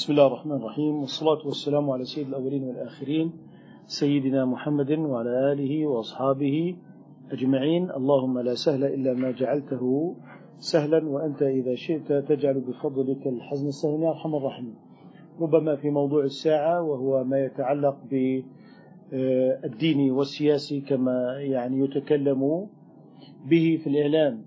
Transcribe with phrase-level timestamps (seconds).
[0.00, 3.32] بسم الله الرحمن الرحيم والصلاة والسلام على سيد الأولين والآخرين
[3.86, 6.76] سيدنا محمد وعلى آله وأصحابه
[7.30, 7.90] أجمعين.
[7.90, 10.14] اللهم لا سهل إلا ما جعلته
[10.58, 14.02] سهلا وأنت إذا شئت تجعل بفضلك الحزن السهل.
[14.02, 14.74] يا أرحم الراحمين.
[15.40, 17.96] ربما في موضوع الساعة وهو ما يتعلق
[19.12, 22.66] بالدين والسياسي كما يعني يتكلم
[23.50, 24.42] به في الإعلام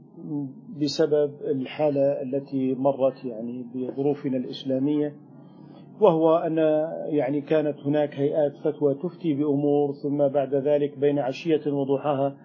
[0.81, 5.15] بسبب الحالة التي مرت يعني بظروفنا الإسلامية.
[6.03, 6.57] وهو أن
[7.05, 12.35] يعني كانت هناك هيئات فتوى تفتي بأمور ثم بعد ذلك بين عشية وضحاها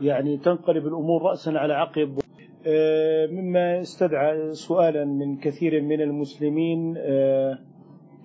[0.00, 2.18] يعني تنقلب الأمور رأسا على عقب.
[2.66, 7.58] آه، مما استدعى سؤالا من كثير من المسلمين آه،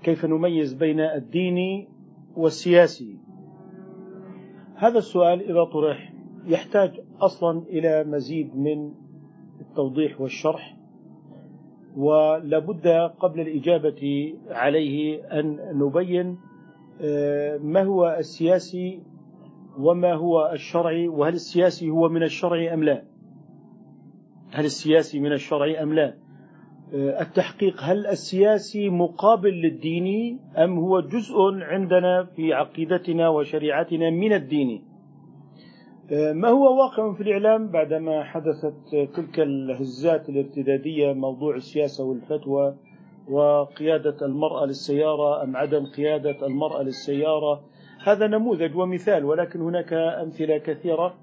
[0.03, 1.87] كيف نميز بين الديني
[2.37, 3.17] والسياسي؟
[4.75, 6.13] هذا السؤال إذا طرح
[6.47, 8.91] يحتاج أصلا إلى مزيد من
[9.61, 10.78] التوضيح والشرح.
[11.99, 12.87] ولابد
[13.19, 16.37] قبل الإجابة عليه أن نبين
[17.01, 18.99] آه، ما هو السياسي
[19.79, 23.03] وما هو الشرعي وهل السياسي هو من الشرع أم لا؟
[24.51, 26.15] هل السياسي من الشرع أم لا؟
[26.93, 34.88] آه، التحقيق هل السياسي مقابل للديني أم هو جزء عندنا في عقيدتنا وشريعتنا من الدين؟
[36.11, 38.73] ما هو واقع في الإعلام بعدما حدثت
[39.15, 42.75] تلك الهزات الارتدادية موضوع السياسة والفتوى
[43.29, 47.61] وقيادة المرأة للسيارة أم عدم قيادة المرأة للسيارة؟
[48.03, 51.13] هذا نموذج ومثال ولكن هناك أمثلة كثيرة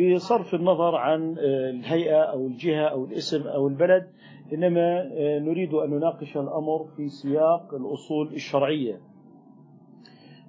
[0.00, 4.06] بصرف النظر عن الهيئة أو الجهة أو الاسم أو البلد.
[4.52, 9.00] إنما نريد أن نناقش الأمر في سياق الأصول الشرعية.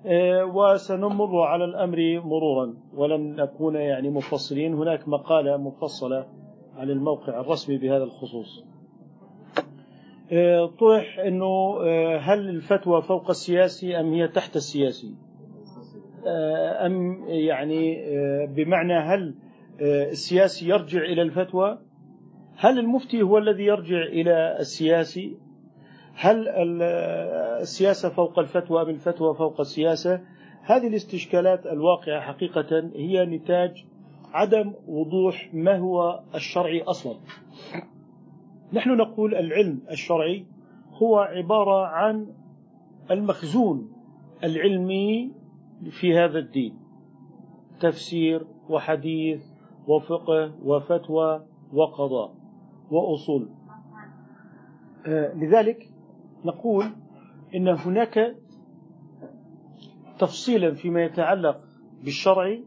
[0.05, 2.73] وسنمر على الأمر مرورا.
[2.93, 6.25] ولن نكون يعني مفصلين هناك مقالة مفصلة
[6.77, 8.65] على الموقع الرسمي بهذا الخصوص.
[10.31, 15.15] آه، طرح أنه آه، هل الفتوى فوق السياسي أم هي تحت السياسي؟
[16.85, 17.97] أم يعني
[18.45, 19.35] بمعنى هل
[19.81, 21.79] السياسي يرجع إلى الفتوى؟
[22.57, 25.37] هل المفتي هو الذي يرجع إلى السياسي؟
[26.15, 26.47] هل
[27.61, 30.21] السياسة فوق الفتوى أم الفتوى فوق السياسة؟
[30.61, 33.85] هذه الاستشكالات الواقعة حقيقة هي نتاج
[34.33, 37.15] عدم وضوح ما هو الشرعي أصلا.
[38.73, 40.45] نحن نقول العلم الشرعي
[40.93, 42.27] هو عبارة عن
[43.11, 43.91] المخزون
[44.43, 45.31] العلمي
[45.89, 46.79] في هذا الدين.
[47.79, 49.41] تفسير وحديث
[49.87, 52.33] وفقه وفتوى وقضاء
[52.91, 53.49] وأصول.
[55.07, 55.92] آه، لذلك
[56.45, 56.85] نقول
[57.55, 58.35] إن هناك
[60.19, 61.61] تفصيلا فيما يتعلق
[62.03, 62.57] بالشرع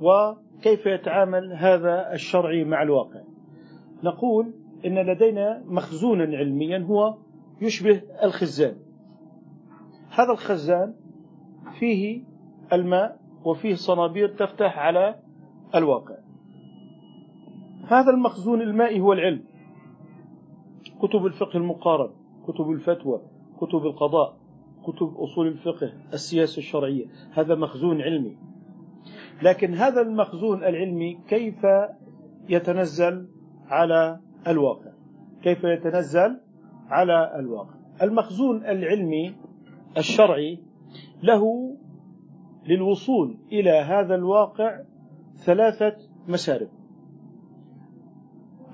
[0.00, 3.20] وكيف يتعامل هذا الشرع مع الواقع.
[4.04, 4.54] نقول
[4.86, 7.18] إن لدينا مخزونا علميا هو
[7.62, 8.76] يشبه الخزان.
[10.10, 10.94] هذا الخزان
[11.78, 12.22] فيه
[12.72, 15.20] الماء وفيه صنابير تفتح على
[15.74, 16.14] الواقع.
[17.88, 19.44] هذا المخزون المائي هو العلم.
[21.02, 22.10] كتب الفقه المقارن.
[22.48, 23.20] كتب الفتوى
[23.60, 24.36] كتب القضاء
[24.86, 27.06] كتب أصول الفقه السياسة الشرعية.
[27.32, 28.36] هذا مخزون علمي.
[29.42, 31.66] لكن هذا المخزون العلمي كيف
[32.48, 33.28] يتنزل
[33.68, 34.92] على الواقع؟
[35.42, 36.40] كيف يتنزل
[36.88, 39.34] على الواقع؟ المخزون العلمي
[39.98, 40.58] الشرعي
[41.22, 41.76] له
[42.66, 44.80] للوصول إلى هذا الواقع
[45.36, 45.96] ثلاثة
[46.28, 46.68] مسارب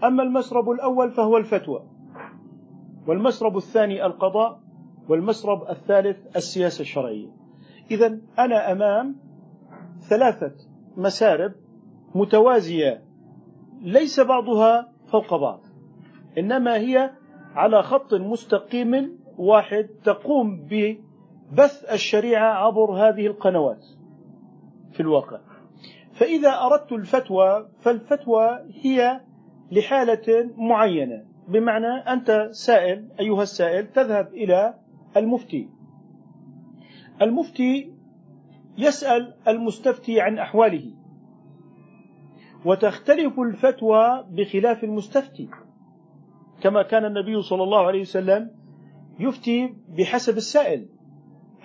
[0.04, 1.91] أما المسرب الأول فهو الفتوى.
[3.06, 4.60] والمسرب الثاني القضاء
[5.08, 7.28] والمسرب الثالث السياسة الشرعية.
[7.90, 9.16] إذا أنا أمام
[10.10, 10.52] ثلاثة
[10.96, 11.52] مسارب
[12.14, 13.02] متوازية
[13.82, 15.60] ليس بعضها فوق بعض
[16.38, 17.10] إنما هي
[17.54, 23.86] على خط مستقيم واحد تقوم ببث الشريعة عبر هذه القنوات
[24.92, 25.40] في الواقع.
[26.12, 29.20] فإذا أردت الفتوى فالفتوى هي
[29.72, 31.31] لحالة معينة.
[31.48, 34.74] بمعنى أنت سائل أيها السائل تذهب إلى
[35.16, 35.68] المفتي.
[37.22, 37.94] المفتي
[38.78, 40.92] يسأل المستفتي عن أحواله.
[42.64, 45.48] وتختلف الفتوى بخلاف المستفتي.
[46.62, 48.50] كما كان النبي صلى الله عليه وسلم
[49.18, 50.88] يفتي بحسب السائل.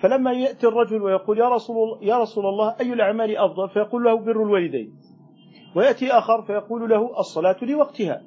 [0.00, 4.42] فلما يأتي الرجل ويقول يا رسول, يا رسول الله أي الأعمال أفضل؟ فيقول له بر
[4.42, 4.94] الوالدين.
[5.76, 8.22] ويأتي آخر فيقول له الصلاة لوقتها.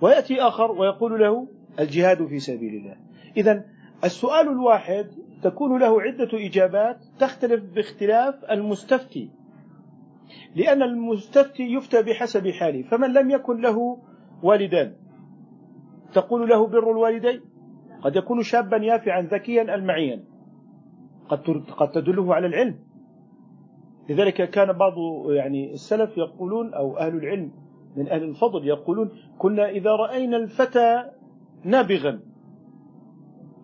[0.00, 1.48] ويأتي آخر ويقول له
[1.80, 2.96] الجهاد في سبيل الله.
[3.36, 3.64] إذا
[4.04, 5.06] السؤال الواحد
[5.42, 9.30] تكون له عدة إجابات تختلف باختلاف المستفتي.
[10.56, 13.98] لأن المستفتي يفتى بحسب حاله فمن لم يكن له
[14.42, 14.92] والدان
[16.12, 17.40] تقول له بر الوالدين؟
[18.02, 20.24] قد يكون شابا يافعا ذكيا المعيا
[21.28, 22.78] قد قد تدله على العلم.
[24.08, 24.94] لذلك كان بعض
[25.30, 27.52] يعني السلف يقولون أو أهل العلم
[27.96, 31.04] من أهل الفضل يقولون كنا إذا رأينا الفتى
[31.64, 32.20] نابغا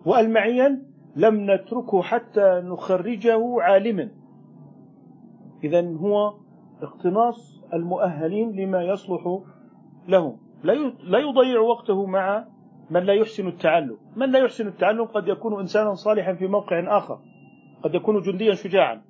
[0.05, 0.83] وألمعيا
[1.15, 4.09] لم نتركه حتى نخرجه عالما.
[5.63, 6.33] اذا هو
[6.81, 9.39] اقتناص المؤهلين لما يصلح
[10.07, 10.37] لهم.
[11.03, 12.47] لا يضيع وقته مع
[12.89, 13.97] من لا يحسن التعلم.
[14.15, 17.19] من لا يحسن التعلم قد يكون إنسانا صالحا في موقع آخر.
[17.83, 19.01] قد يكون جنديا شجاعا.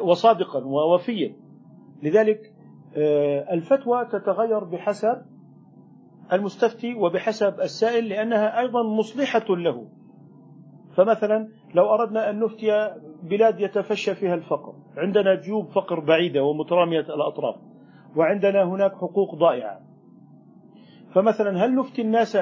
[0.00, 1.36] وصادقا ووفيا.
[2.02, 2.51] لذلك
[3.52, 5.22] الفتوى تتغير بحسب
[6.32, 9.88] المستفتي وبحسب السائل لأنها أيضا مصلحة له.
[10.96, 12.90] فمثلا لو أردنا أن نفتي
[13.22, 17.56] بلاد يتفشى فيها الفقر عندنا جيوب فقر بعيدة ومترامية الأطراف
[18.16, 19.80] وعندنا هناك حقوق ضائعة.
[21.14, 22.38] فمثلا هل نفتي الناس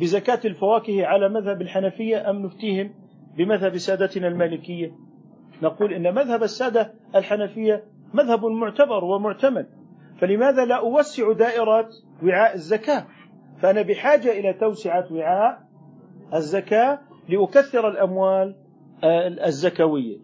[0.00, 2.94] بزكاة الفواكه على مذهب الحنفية أم نفتيهم
[3.36, 4.92] بمذهب سادتنا المالكية؟
[5.62, 7.84] نقول إن مذهب السادة الحنفية
[8.14, 9.66] مذهب معتبر ومعتمد.
[10.18, 11.88] فلماذا لا أوسع دائرة
[12.22, 13.06] وعاء الزكاة؟
[13.58, 15.62] فأنا بحاجة إلى توسعة وعاء
[16.34, 16.98] الزكاة
[17.28, 18.56] لأكثر الأموال
[19.44, 20.18] الزكوية.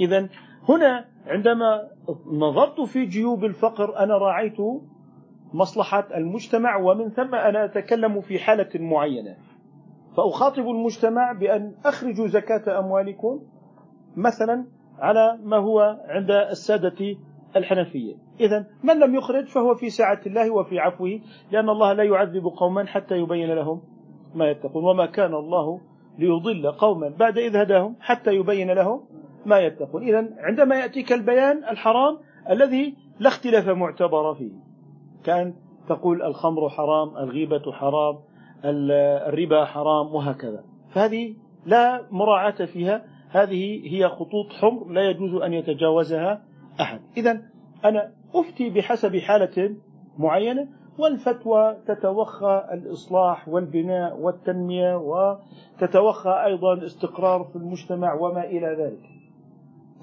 [0.00, 0.28] إذا
[0.68, 1.88] هنا عندما
[2.26, 4.56] نظرت في جيوب الفقر أنا راعيت
[5.52, 9.36] مصلحة المجتمع ومن ثم أنا أتكلم في حالة معينة.
[10.16, 13.42] فأخاطب المجتمع بأن أخرجوا زكاة أموالكم
[14.16, 14.66] مثلا
[14.98, 17.16] على ما هو عند السادة
[17.56, 18.14] الحنفية.
[18.40, 21.20] إذا من لم يخرج فهو في سعة الله وفي عفوه
[21.52, 23.82] لأن الله لا يعذب قوما حتى يبين لهم
[24.34, 25.80] ما يتقون وما كان الله
[26.18, 29.04] ليضل قوما بعد إذ هداهم حتى يبين لهم
[29.46, 30.02] ما يتقون.
[30.02, 32.18] إذا عندما يأتيك البيان الحرام
[32.50, 34.52] الذي لا اختلاف معتبر فيه
[35.24, 35.54] كأن
[35.88, 38.18] تقول الخمر حرام الغيبة حرام
[38.64, 40.64] الربا حرام وهكذا.
[40.90, 41.34] فهذه
[41.66, 46.42] لا مراعاة فيها هذه هي خطوط حمر لا يجوز أن يتجاوزها
[46.80, 47.00] أحد.
[47.16, 47.42] إذا
[47.84, 49.76] أنا أفتي بحسب حالة
[50.18, 59.10] معينة والفتوى تتوخى الإصلاح والبناء والتنمية وتتوخى أيضا استقرار في المجتمع وما إلى ذلك.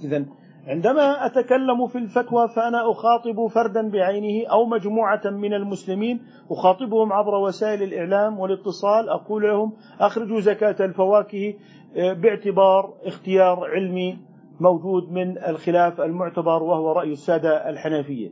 [0.04, 0.26] إذا
[0.68, 6.22] عندما أتكلم في الفتوى فأنا أخاطب فردا بعينه أو مجموعة من المسلمين
[6.52, 11.54] أخاطبهم عبر وسائل الإعلام والاتصال أقول لهم أخرجوا زكاة الفواكه
[11.96, 14.18] آه، باعتبار اختيار علمي
[14.60, 18.30] موجود من الخلاف المعتبر وهو رأي السادة الحنفية.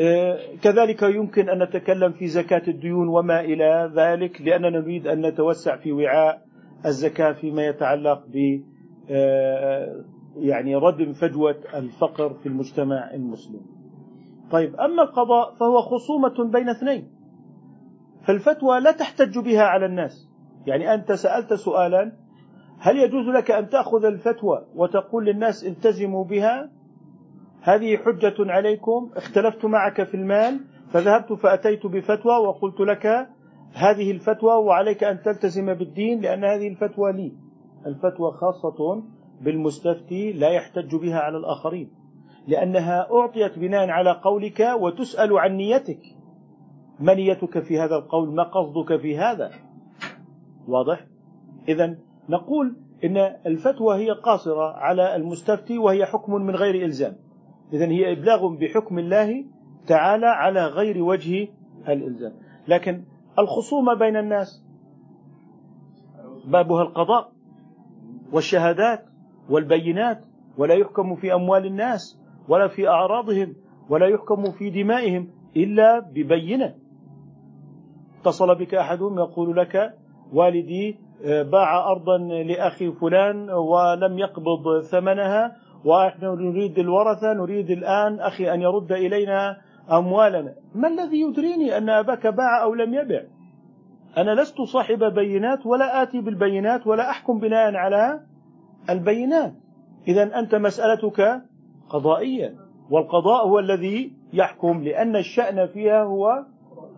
[0.00, 5.76] آه، كذلك يمكن أن نتكلم في زكاة الديون وما إلى ذلك لأننا نريد أن نتوسع
[5.76, 6.42] في وعاء
[6.86, 8.62] الزكاة فيما يتعلق ب
[9.10, 10.04] آه،
[10.36, 13.60] يعني ردم فجوة الفقر في المجتمع المسلم.
[14.50, 17.10] طيب أما القضاء فهو خصومة بين اثنين.
[18.22, 20.28] فالفتوى لا تحتج بها على الناس.
[20.66, 22.12] يعني أنت سألت سؤالا
[22.78, 26.70] هل يجوز لك أن تأخذ الفتوى وتقول للناس التزموا بها؟
[27.60, 29.10] هذه حجة عليكم.
[29.16, 33.06] اختلفت معك في المال فذهبت فأتيت بفتوى وقلت لك
[33.74, 37.32] هذه الفتوى وعليك أن تلتزم بالدين لأن هذه الفتوى لي.
[37.86, 39.02] الفتوى خاصة
[39.42, 41.90] بالمستفتي لا يحتج بها على الآخرين
[42.46, 46.00] لأنها أعطيت بناء على قولك وتسأل عن نيتك.
[47.00, 49.50] ما نيتك في هذا القول ما قصدك في هذا؟
[50.68, 51.06] واضح؟
[51.68, 51.96] إذا
[52.28, 57.16] نقول إن الفتوى هي قاصرة على المستفتي وهي حكم من غير إلزام.
[57.72, 59.44] إذا هي إبلاغ بحكم الله
[59.86, 61.48] تعالى على غير وجه
[61.88, 62.32] الإلزام.
[62.68, 63.04] لكن
[63.38, 64.64] الخصومة بين الناس
[66.44, 67.32] بابها القضاء
[68.32, 69.11] والشهادات
[69.50, 70.24] والبينات
[70.58, 72.18] ولا يحكم في أموال الناس
[72.48, 73.54] ولا في أعراضهم
[73.90, 76.74] ولا يحكم في دمائهم إلا ببينة.
[78.20, 79.94] اتصل بك أحدهم يقول لك
[80.32, 88.54] والدي آه، باع أرضا لأخي فلان ولم يقبض ثمنها ونحن نريد الورثة نريد الآن أخي
[88.54, 89.56] أن يرد إلينا
[89.92, 90.54] أموالنا.
[90.74, 93.22] ما الذي يدريني أن أباك باع أو لم يبع؟
[94.16, 98.20] أنا لست صاحب بينات ولا آتي بالبينات ولا أحكم بناء على
[98.90, 99.54] البينات.
[100.08, 101.42] إذا أنت مسألتك
[101.88, 102.54] قضائية
[102.90, 106.44] والقضاء هو الذي يحكم لأن الشأن فيها هو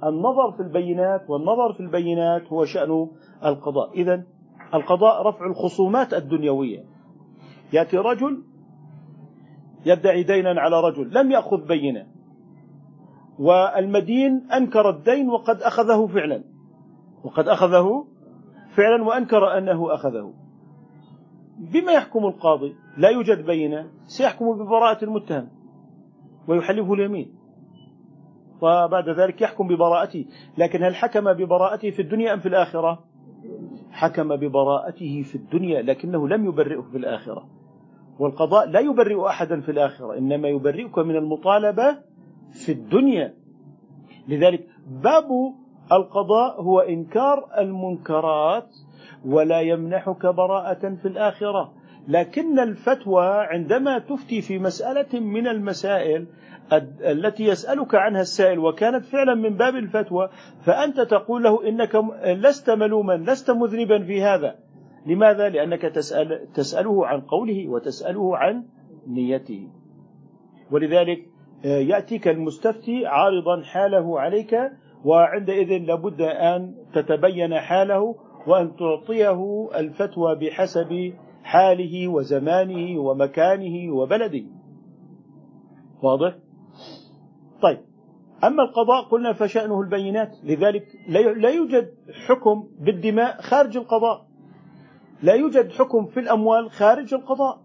[0.04, 3.08] النظر في البينات والنظر في البينات هو شأن
[3.44, 3.92] القضاء.
[3.92, 4.22] إذا
[4.74, 6.84] القضاء رفع الخصومات الدنيوية.
[7.72, 8.42] يأتي رجل
[9.86, 12.06] يدعي دينا على رجل لم يأخذ بينة.
[13.38, 16.44] والمدين أنكر الدين وقد أخذه فعلا.
[17.24, 18.06] وقد أخذه
[18.76, 20.43] فعلا وأنكر أنه أخذه.
[21.58, 25.48] بما يحكم القاضي لا يوجد بينة سيحكم ببراءة المتهم
[26.48, 27.34] ويحلفه اليمين.
[28.62, 30.26] وبعد ذلك يحكم ببراءته.
[30.58, 33.04] لكن هل حكم ببراءته في الدنيا أم في الآخرة؟
[33.90, 37.48] حكم ببراءته في الدنيا لكنه لم يبرئه في الآخرة.
[38.18, 41.98] والقضاء لا يبرئ أحدا في الآخرة إنما يبرئك من المطالبة
[42.52, 43.34] في الدنيا.
[44.28, 45.54] لذلك باب
[45.92, 48.68] القضاء هو إنكار المنكرات
[49.24, 51.72] ولا يمنحك براءة في الآخرة.
[52.08, 56.26] لكن الفتوى عندما تفتي في مسألة من المسائل
[57.02, 60.28] التي يسألك عنها السائل وكانت فعلا من باب الفتوى
[60.60, 64.54] فأنت تقول له إنك لست ملوما لست مذنبا في هذا.
[65.06, 68.64] لماذا؟ لأنك تسأل تسأله عن قوله وتسأله عن
[69.06, 69.68] نيته.
[70.70, 71.34] ولذلك
[71.64, 74.56] آه، يأتيك المستفتي عارضا حاله عليك
[75.04, 84.44] وعندئذ لابد أن تتبين حاله وأن تعطيه الفتوى بحسب حاله وزمانه ومكانه وبلده.
[86.02, 86.34] واضح؟
[87.62, 87.78] طيب.
[88.44, 90.86] أما القضاء قلنا فشأنه البينات لذلك
[91.36, 91.94] لا يوجد
[92.28, 94.26] حكم بالدماء خارج القضاء.
[95.22, 97.60] لا يوجد حكم في الأموال خارج القضاء.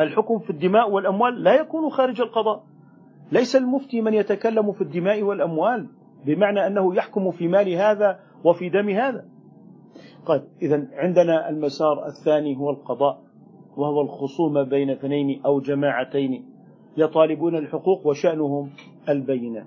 [0.00, 2.64] الحكم في الدماء والأموال لا يكون خارج القضاء.
[3.32, 5.88] ليس المفتي من يتكلم في الدماء والأموال
[6.26, 9.33] بمعنى أنه يحكم في مال هذا وفي دم هذا.
[10.26, 13.20] طيب إذا عندنا المسار الثاني هو القضاء
[13.76, 16.44] وهو الخصومة بين اثنين أو جماعتين
[16.96, 18.70] يطالبون الحقوق وشأنهم
[19.08, 19.66] البينة.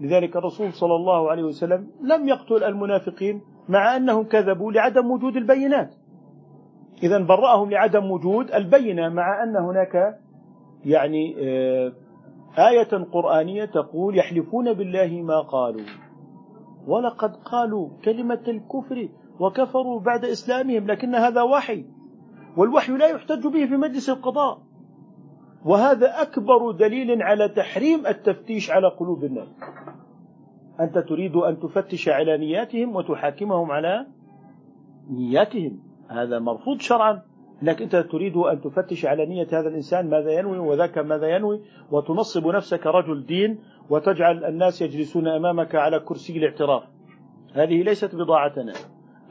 [0.00, 5.94] لذلك الرسول صلى الله عليه وسلم لم يقتل المنافقين مع أنهم كذبوا لعدم وجود البينات.
[7.02, 10.18] إذا برأهم لعدم وجود البينة مع أن هناك
[10.84, 11.92] يعني آه،
[12.58, 15.86] آية قرآنية تقول يحلفون بالله ما قالوا.
[16.86, 19.08] ولقد قالوا كلمة الكفر
[19.40, 21.84] وكفروا بعد إسلامهم لكن هذا وحي
[22.56, 24.62] والوحي لا يحتج به في مجلس القضاء.
[25.64, 29.48] وهذا أكبر دليل على تحريم التفتيش على قلوب الناس.
[30.80, 34.06] أنت تريد أن تفتش على نياتهم وتحاكمهم على
[35.10, 35.82] نياتهم.
[36.10, 37.22] هذا مرفوض شرعا
[37.62, 42.46] انك أنت تريد أن تفتش على نية هذا الإنسان ماذا ينوي وذاك ماذا ينوي وتنصب
[42.46, 43.58] نفسك رجل دين
[43.90, 46.82] وتجعل الناس يجلسون أمامك على كرسي الاعتراف.
[47.54, 48.72] هذه ليست بضاعتنا.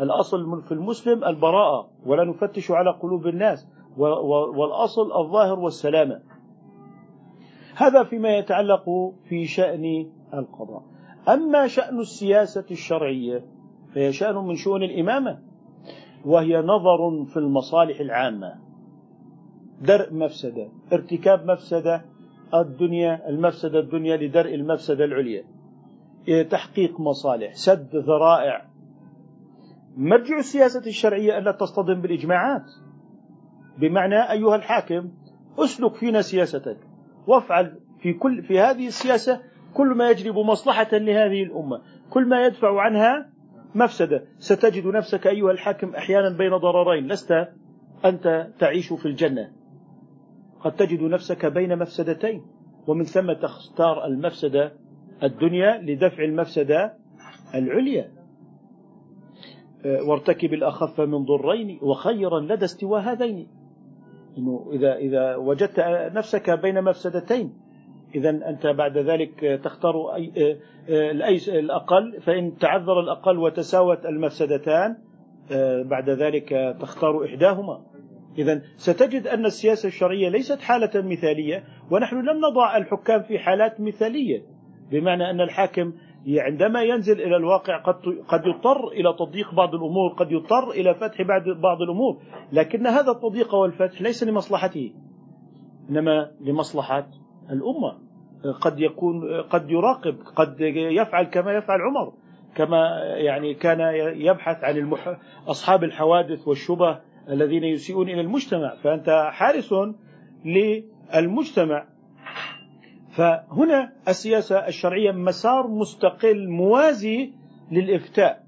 [0.01, 3.67] الأصل في المسلم البراءة ولا نفتش على قلوب الناس
[4.55, 6.21] والأصل الظاهر والسلامة.
[7.75, 10.83] هذا فيما يتعلق في شأن القضاء.
[11.29, 13.45] أما شأن السياسة الشرعية
[13.95, 15.39] فهي شأن من شؤون الإمامة
[16.25, 18.55] وهي نظر في المصالح العامة.
[19.81, 22.05] درء مفسدة ارتكاب مفسدة
[22.53, 25.43] الدنيا المفسدة الدنيا لدرء المفسدة العليا.
[26.49, 28.68] تحقيق مصالح سد ذرائع.
[29.97, 32.71] مرجع السياسة الشرعية ألا تصطدم بالإجماعات.
[33.77, 35.11] بمعنى أيها الحاكم
[35.59, 36.77] أسلك فينا سياستك.
[37.27, 39.41] وافعل في كل في هذه السياسة
[39.73, 41.81] كل ما يجلب مصلحة لهذه الأمة.
[42.09, 43.29] كل ما يدفع عنها
[43.75, 44.23] مفسدة.
[44.37, 47.07] ستجد نفسك أيها الحاكم أحيانا بين ضررين.
[47.07, 47.47] لست
[48.05, 49.51] أنت تعيش في الجنة.
[50.59, 52.45] قد تجد نفسك بين مفسدتين.
[52.87, 54.73] ومن ثم تختار المفسدة
[55.23, 56.93] الدنيا لدفع المفسدة
[57.55, 58.18] العليا.
[59.85, 63.47] وارتكب الأخف من ضرين وخيرا لدى استواء هذين.
[64.37, 65.79] إنه إذا إذا وجدت
[66.15, 67.53] نفسك بين مفسدتين
[68.15, 70.57] إذا أنت بعد ذلك تختار أي
[70.89, 71.11] آه،
[71.59, 74.97] الأقل فإن تعذر الأقل وتساوت المفسدتان
[75.51, 77.81] آه، بعد ذلك تختار إحداهما.
[78.37, 84.41] إذا ستجد أن السياسة الشرعية ليست حالة مثالية ونحن لم نضع الحكام في حالات مثالية
[84.91, 85.93] بمعنى أن الحاكم
[86.27, 87.95] عندما ينزل إلى الواقع قد
[88.27, 91.21] قد يضطر إلى تضييق بعض الأمور قد يضطر إلى فتح
[91.61, 92.17] بعض الأمور
[92.51, 94.91] لكن هذا التضييق والفتح ليس لمصلحته
[95.89, 97.07] إنما لمصلحة
[97.51, 98.09] الأمة.
[98.61, 102.13] قد يكون قد يراقب قد يفعل كما يفعل عمر
[102.55, 103.79] كما يعني كان
[104.15, 105.17] يبحث عن المح...
[105.47, 106.99] أصحاب الحوادث والشبه
[107.29, 108.75] الذين يسيئون إلى المجتمع.
[108.75, 109.73] فأنت حارس
[110.45, 111.87] للمجتمع.
[113.11, 117.33] فهنا السياسة الشرعية مسار مستقل موازي
[117.71, 118.43] للإفتاء.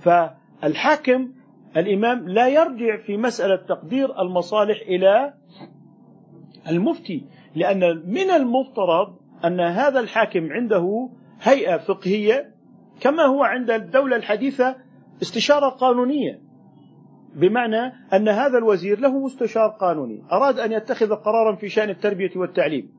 [0.00, 1.32] فالحاكم
[1.76, 5.34] الإمام لا يرجع في مسألة تقدير المصالح إلى
[6.68, 11.08] المفتي لأن من المفترض أن هذا الحاكم عنده
[11.42, 12.54] هيئة فقهية
[13.00, 14.76] كما هو عند الدولة الحديثة
[15.22, 16.40] استشارة قانونية.
[17.34, 22.95] بمعنى أن هذا الوزير له مستشار قانوني أراد أن يتخذ قرارا في شأن التربية والتعليم.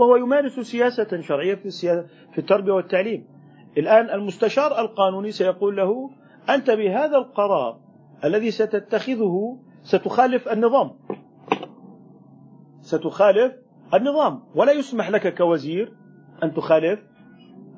[0.00, 3.26] وهو يمارس سياسة شرعية في, السياسة في التربية والتعليم.
[3.78, 6.10] الآن المستشار القانوني سيقول له
[6.48, 7.80] أنت بهذا القرار
[8.24, 10.90] الذي ستتخذه ستخالف النظام.
[12.80, 13.52] ستخالف
[13.94, 14.42] النظام.
[14.54, 15.92] ولا يسمح لك كوزير
[16.42, 17.00] أن تخالف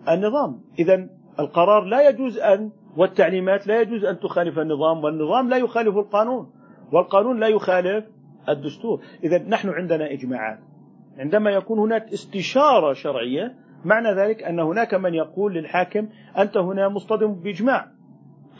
[0.08, 0.64] النظام.
[0.78, 1.08] إذا
[1.40, 6.52] القرار لا يجوز أن والتعليمات لا يجوز أن تخالف النظام والنظام لا يخالف القانون
[6.92, 8.04] والقانون لا يخالف
[8.48, 9.02] الدستور.
[9.24, 10.71] إذا نحن عندنا إجماعات.
[11.18, 13.54] عندما يكون هناك استشارة شرعية
[13.84, 17.86] معنى ذلك أن هناك من يقول للحاكم أنت هنا مصطدم بإجماع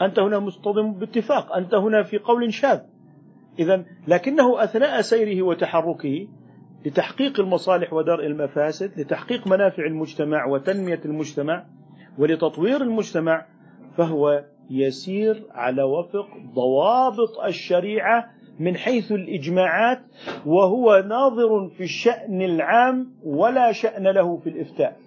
[0.01, 2.79] أنت هنا مصطدم باتفاق أنت هنا في قول شاذ.
[3.59, 6.27] إذا لكنه أثناء سيره وتحركه
[6.85, 11.65] لتحقيق المصالح ودرء المفاسد لتحقيق منافع المجتمع وتنمية المجتمع
[12.17, 13.45] ولتطوير المجتمع
[13.97, 18.29] فهو يسير على وفق ضوابط الشريعة
[18.59, 20.01] من حيث الإجماعات
[20.45, 24.97] وهو ناظر في الشأن العام ولا شأن له في الإفتاء.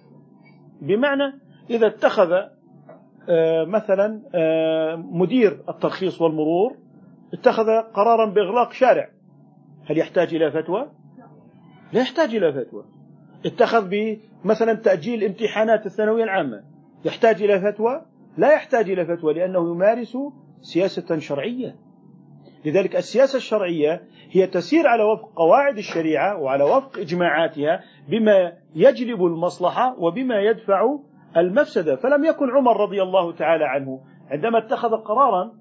[0.81, 1.33] بمعنى
[1.69, 2.31] إذا اتخذ
[3.29, 6.77] آه، مثلا آه، مدير الترخيص والمرور
[7.33, 9.09] اتخذ قرارا بإغلاق شارع.
[9.85, 10.91] هل يحتاج إلى فتوى؟
[11.93, 12.85] لا يحتاج إلى فتوى.
[13.45, 13.91] اتخذ
[14.45, 16.63] مثلا تأجيل امتحانات الثانوية العامة.
[17.05, 18.01] يحتاج إلى فتوى؟
[18.37, 20.17] لا يحتاج إلى فتوى لأنه يمارس
[20.61, 21.75] سياسة شرعية.
[22.65, 29.99] لذلك السياسة الشرعية هي تسير على وفق قواعد الشريعة وعلى وفق إجماعاتها بما يجلب المصلحة
[29.99, 30.97] وبما يدفع
[31.37, 31.95] المفسدة.
[31.95, 33.99] فلم يكن عمر رضي الله تعالى عنه
[34.31, 35.51] عندما اتخذ قرارا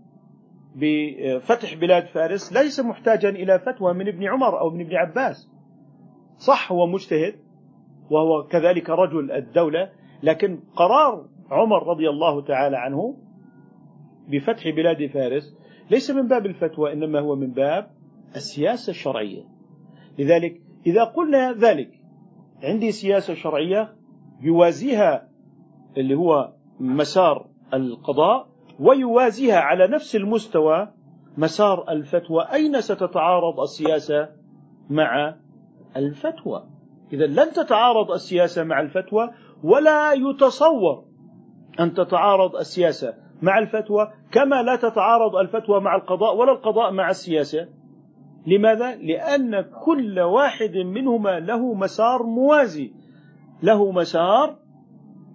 [0.76, 5.50] بفتح بلاد فارس ليس محتاجا إلى فتوى من ابن عمر أو من ابن عباس.
[6.36, 7.34] صح هو مجتهد
[8.10, 9.90] وهو كذلك رجل الدولة
[10.22, 13.16] لكن قرار عمر رضي الله تعالى عنه
[14.28, 15.56] بفتح بلاد فارس
[15.90, 17.90] ليس من باب الفتوى إنما هو من باب
[18.36, 19.42] السياسة الشرعية.
[20.18, 22.00] لذلك إذا قلنا ذلك
[22.62, 23.96] عندي سياسة شرعية
[24.40, 25.28] يوازيها
[25.96, 28.48] اللي هو مسار القضاء
[28.80, 30.88] ويوازيها على نفس المستوى
[31.36, 32.42] مسار الفتوى.
[32.52, 34.28] أين ستتعارض السياسة
[34.90, 35.36] مع
[35.96, 36.66] الفتوى؟
[37.12, 39.30] إذا لن تتعارض السياسة مع الفتوى
[39.62, 41.04] ولا يتصور
[41.80, 47.68] أن تتعارض السياسة مع الفتوى كما لا تتعارض الفتوى مع القضاء ولا القضاء مع السياسة.
[48.46, 52.92] لماذا؟ لأن كل واحد منهما له مسار موازي.
[53.62, 54.56] له مسار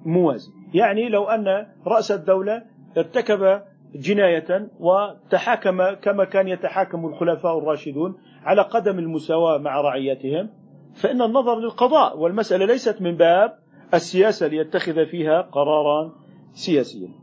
[0.06, 0.52] موازي.
[0.74, 2.64] يعني لو أن رأس الدولة
[2.98, 3.62] ارتكب
[3.96, 10.50] جناية وتحاكم كما كان يتحاكم الخلفاء الراشدون على قدم المساواة مع رعيتهم
[10.94, 13.58] فإن النظر للقضاء والمسألة ليست من باب
[13.94, 16.12] السياسة ليتخذ فيها قرارا
[16.54, 17.21] سياسيا.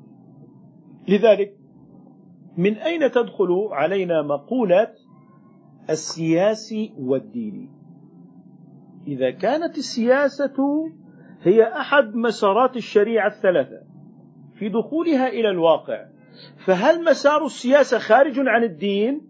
[1.08, 1.54] لذلك
[2.56, 4.88] من أين تدخل علينا مقولة
[5.90, 7.70] السياسي والديني
[9.06, 10.90] إذا كانت السياسة
[11.42, 13.82] هي أحد مسارات الشريعة الثلاثة
[14.58, 16.06] في دخولها إلى الواقع
[16.66, 19.20] فهل مسار السياسة خارج عن الدين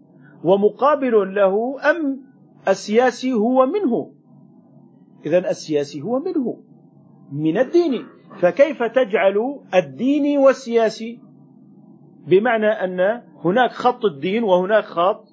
[0.43, 2.21] ومقابل له أم
[2.67, 4.13] السياسي هو منه؟
[5.25, 6.63] إذا السياسي هو منه
[7.31, 8.05] من الدين
[8.41, 11.28] فكيف تجعل الديني والسياسي
[12.27, 15.23] بمعنى أن هناك خط الدين وهناك خط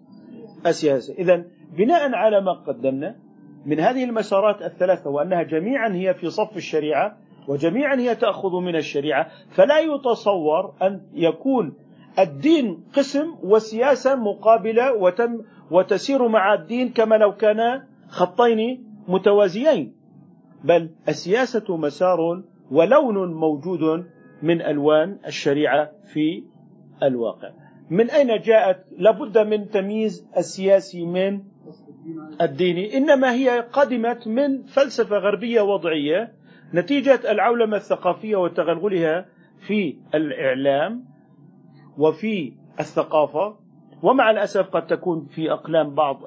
[0.67, 1.15] السياسة.
[1.15, 1.45] إذا
[1.79, 3.17] بناء على ما قدمنا
[3.67, 7.17] من هذه المسارات الثلاثة وأنها جميعا هي في صف الشريعة
[7.49, 11.75] وجميعا هي تأخذ من الشريعة فلا يتصور أن يكون
[12.19, 19.97] الدين قسم والسياسة مقابلة وتم وتسير مع الدين كما لو كان خطين متوازيين.
[20.65, 24.07] بل السياسة مسار ولون موجود
[24.43, 26.45] من ألوان الشريعة في
[27.03, 27.51] الواقع.
[27.91, 31.43] من أين جاءت؟ لابد من تمييز السياسي من
[32.41, 32.97] الديني.
[32.97, 36.33] إنما هي قدمت من فلسفة غربية وضعية
[36.75, 39.27] نتيجة العولمة الثقافية وتغلغلها
[39.67, 41.05] في الإعلام
[41.99, 43.57] وفي الثقافة.
[44.03, 46.23] ومع الأسف قد تكون في أقلام بعض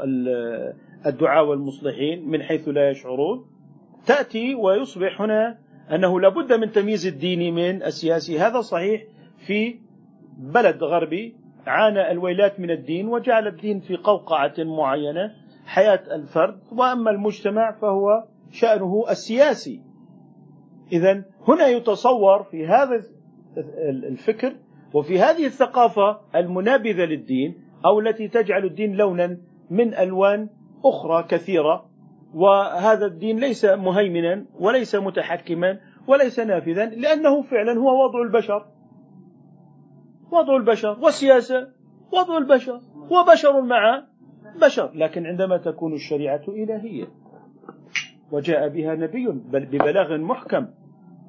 [1.05, 3.45] الدعاة والمصلحين من حيث لا يشعرون.
[4.05, 5.57] تأتي ويصبح هنا
[5.91, 8.39] أنه لابد من تمييز الديني من السياسي.
[8.39, 9.03] هذا صحيح
[9.37, 9.79] في
[10.39, 11.35] بلد غربي
[11.67, 15.31] عانى الويلات من الدين وجعل الدين في قوقعة معينة
[15.65, 16.59] حياة الفرد.
[16.71, 19.81] وأما المجتمع فهو شأنه السياسي.
[20.91, 23.01] إذا هنا يتصور في هذا
[23.87, 24.55] الفكر
[24.93, 29.37] وفي هذه الثقافة المنابذة للدين أو التي تجعل الدين لونا
[29.69, 30.49] من ألوان
[30.85, 31.89] أخرى كثيرة.
[32.33, 38.65] وهذا الدين ليس مهيمنا وليس متحكما وليس نافذا لأنه فعلا هو وضع البشر.
[40.31, 41.67] وضع البشر والسياسة
[42.13, 42.79] وضع البشر
[43.11, 44.03] وبشر مع
[44.61, 44.91] بشر.
[44.93, 47.07] لكن عندما تكون الشريعة إلهية
[48.31, 50.67] وجاء بها نبي بل ببلاغ محكم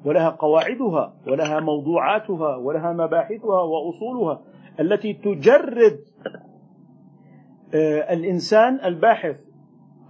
[0.04, 4.42] ولها قواعدها ولها موضوعاتها ولها مباحثها وأصولها
[4.80, 6.00] التي تجرد
[7.74, 9.36] آه، الإنسان الباحث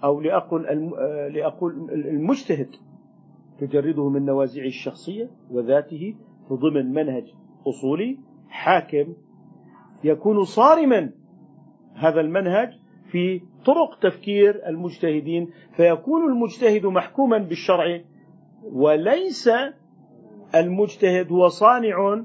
[0.04, 2.76] أو لأقول آه، لأقول المجتهد
[3.58, 6.14] تجرده من نوازعه الشخصية وذاته
[6.52, 7.24] ضمن منهج
[7.66, 8.18] أصولي
[8.50, 9.14] حاكم
[10.04, 11.10] يكون صارما
[11.94, 12.72] هذا المنهج
[13.10, 18.00] في طرق تفكير المجتهدين فيكون المجتهد محكوما بالشرع
[18.62, 19.50] وليس
[20.54, 22.22] المجتهد هو صانع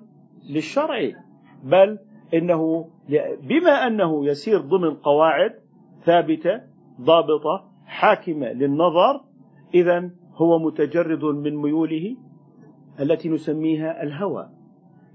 [0.50, 1.12] للشرع
[1.64, 2.00] بل
[2.34, 2.90] إنه
[3.42, 5.54] بما أنه يسير ضمن قواعد
[6.04, 6.62] ثابتة
[7.02, 9.22] ضابطة حاكمة للنظر
[9.74, 12.16] اذا هو متجرد من ميوله
[13.00, 14.50] التي نسميها الهوى.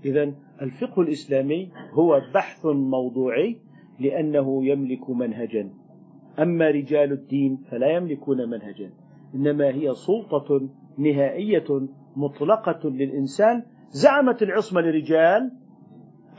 [0.05, 3.57] اذا الفقه الإسلامي هو بحث موضوعي
[4.01, 5.71] لأنه يملك منهجا.
[6.39, 8.91] أما رجال الدين فلا يملكون منهجا
[9.35, 10.69] إنما هي سلطة
[10.99, 13.63] نهائية مطلقة للإنسان.
[13.91, 15.51] زعمت العصمة لرجال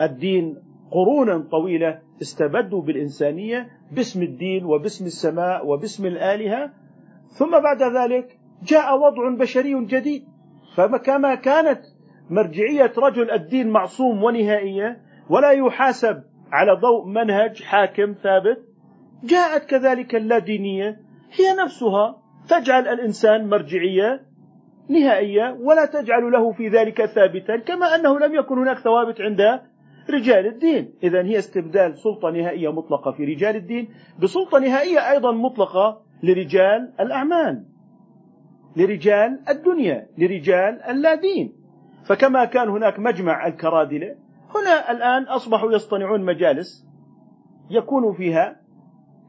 [0.01, 0.57] الدين
[0.91, 6.73] قرونا طويلة استبدوا بالإنسانية باسم الدين وباسم السماء وباسم الآلهة.
[7.27, 10.23] ثم بعد ذلك جاء وضع بشري جديد
[10.75, 11.81] فكما كانت
[12.31, 18.57] مرجعية رجل الدين معصوم ونهائية ولا يحاسب على ضوء منهج حاكم ثابت
[19.23, 20.99] جاءت كذلك اللادينية
[21.31, 24.21] هي نفسها تجعل الإنسان مرجعية
[24.89, 29.41] نهائية ولا تجعل له في ذلك ثابتا كما أنه لم يكن هناك ثوابت عند
[30.09, 30.93] رجال الدين.
[31.03, 33.89] إذا هي استبدال سلطة نهائية مطلقة في رجال الدين
[34.19, 37.65] بسلطة نهائية أيضا مطلقة لرجال الأعمال
[38.75, 41.60] لرجال الدنيا لرجال اللادين.
[42.03, 44.15] فكما كان هناك مجمع الكرادلة
[44.55, 46.87] هنا الآن أصبحوا يصطنعون مجالس
[47.69, 48.61] يكون فيها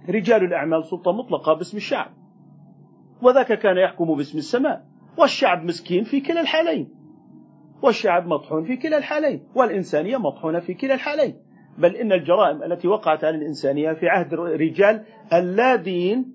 [0.08, 2.10] رجال الأعمال سلطة مطلقة باسم الشعب.
[3.22, 4.84] وذاك كان يحكم باسم السماء.
[5.18, 6.88] والشعب مسكين في كلا الحالين.
[7.82, 9.42] والشعب مطحون في كلا الحالين.
[9.54, 11.36] والإنسانية مطحونة في كلا الحالين.
[11.78, 16.34] بل إن الجرائم التي وقعت على الإنسانية في عهد رجال اللادين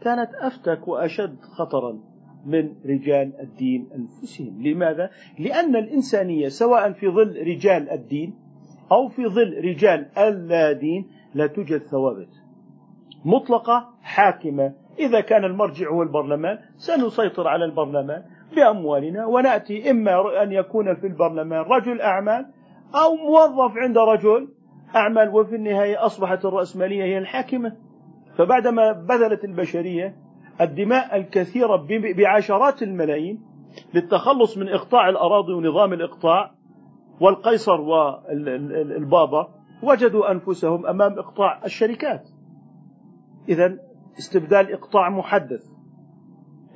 [0.00, 2.09] كانت أفتك وأشد خطرا.
[2.46, 4.62] من رجال الدين أنفسهم.
[4.62, 8.34] لماذا؟ لأن الإنسانية سواء في ظل رجال الدين
[8.92, 12.28] أو في ظل رجال اللادين لا توجد ثوابت.
[13.24, 14.72] مطلقة حاكمة.
[14.98, 18.22] إذا كان المرجع هو البرلمان سنسيطر على البرلمان
[18.56, 22.46] بأموالنا ونأتي إما أن يكون في البرلمان رجل أعمال
[22.94, 24.48] أو موظف عند رجل
[24.96, 27.76] أعمال وفي النهاية أصبحت الرأسمالية هي الحاكمة.
[28.36, 30.16] فبعدما بذلت البشرية
[30.60, 33.42] الدماء الكثيرة بعشرات الملايين
[33.94, 36.54] للتخلص من إقطاع الأراضي ونظام الإقطاع
[37.20, 39.48] والقيصر والبابا
[39.82, 42.28] وجدوا أنفسهم أمام إقطاع الشركات.
[43.48, 43.78] إذا
[44.18, 45.60] استبدال إقطاع محدث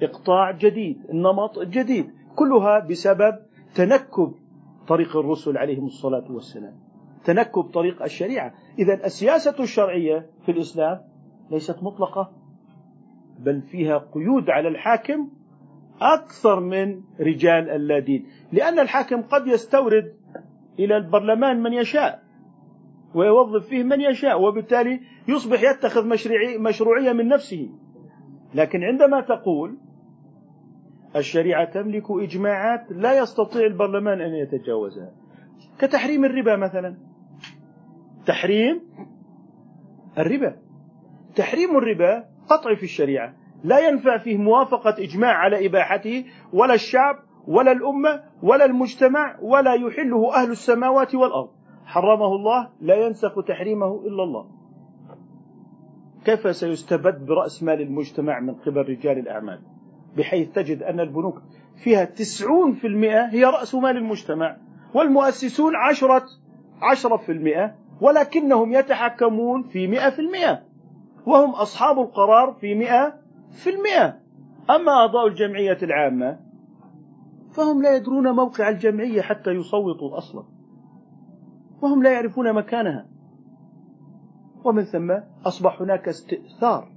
[0.02, 3.38] إقطاع جديد النمط جديد كلها بسبب
[3.74, 4.34] تنكب
[4.88, 6.74] طريق الرسل عليهم الصلاة والسلام
[7.24, 8.54] تنكب طريق الشريعة.
[8.78, 11.00] إذا السياسة الشرعية في الإسلام
[11.50, 12.43] ليست مطلقة.
[13.38, 15.28] بل فيها قيود على الحاكم
[16.00, 20.14] أكثر من رجال اللادين لأن الحاكم قد يستورد
[20.78, 22.24] إلى البرلمان من يشاء
[23.14, 26.08] ويوظف فيه من يشاء وبالتالي يصبح يتخذ
[26.58, 27.70] مشروعية من نفسه.
[28.54, 29.78] لكن عندما تقول
[31.16, 35.12] الشريعة تملك إجماعات لا يستطيع البرلمان أن يتجاوزها
[35.78, 36.96] كتحريم الربا مثلا.
[38.26, 38.80] تحريم
[40.18, 40.56] الربا.
[41.36, 43.34] تحريم الربا قطعي في الشريعة.
[43.64, 50.34] لا ينفع فيه موافقة إجماع على إباحته ولا الشعب ولا الأمة ولا المجتمع ولا يحله
[50.34, 51.50] أهل السماوات والأرض.
[51.84, 54.46] حرمه الله لا ينسخ تحريمه إلا الله.
[56.24, 59.60] كيف سيستبد برأس مال المجتمع من قبل رجال الأعمال؟
[60.16, 61.42] بحيث تجد أن البنوك
[61.84, 64.56] فيها تسعون في المئة هي رأس مال المجتمع
[64.94, 66.24] والمؤسسون عشرة
[66.82, 70.62] عشرة في المئة ولكنهم يتحكمون في مئة في المئة.
[71.26, 73.14] وهم أصحاب القرار في مئة
[73.50, 74.18] في المئة.
[74.70, 76.40] أما أعضاء الجمعية العامة
[77.52, 80.44] فهم لا يدرون موقع الجمعية حتى يصوتوا أصلا
[81.82, 83.06] وهم لا يعرفون مكانها.
[84.64, 85.14] ومن ثم
[85.46, 86.88] أصبح هناك استئثار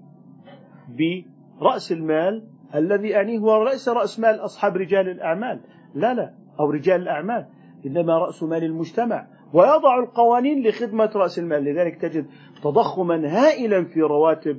[0.90, 5.60] برأس المال الذي أعنيه هو ليس رأس مال أصحاب رجال الأعمال.
[5.96, 7.46] لا لا أو رجال الأعمال
[7.86, 9.28] إنما رأس مال المجتمع.
[9.54, 11.64] ويضع القوانين لخدمة رأس المال.
[11.64, 12.26] لذلك تجد
[12.64, 14.58] تضخما هائلا في رواتب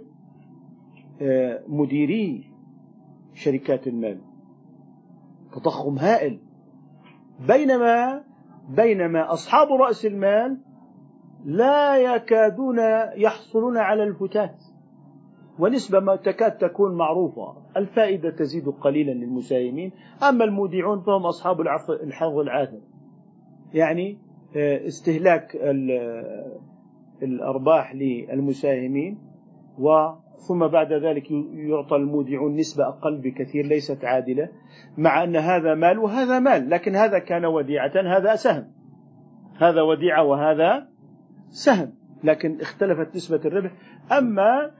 [1.22, 2.51] آه، مديري
[3.35, 4.20] شركات المال.
[5.53, 6.40] تضخم هائل.
[7.48, 8.24] بينما
[8.68, 10.59] بينما أصحاب رأس المال
[11.44, 12.79] لا يكادون
[13.16, 14.64] يحصلون على الفتات.
[15.59, 17.57] ونسبة ما تكاد تكون معروفة.
[17.77, 19.92] الفائدة تزيد قليلا للمساهمين.
[20.29, 22.81] أما المودعون فهم أصحاب الحظ العاثر
[23.74, 25.56] يعني استهلاك
[27.22, 29.18] الأرباح للمساهمين
[30.48, 34.48] ثم بعد ذلك يعطى المودعون نسبة أقل بكثير ليست عادلة
[34.98, 38.72] مع أن هذا مال وهذا مال لكن هذا كان وديعة هذا سهم.
[39.58, 40.88] هذا وديعة وهذا
[41.50, 41.92] سهم
[42.24, 43.72] لكن اختلفت نسبة الربح.
[44.12, 44.70] أما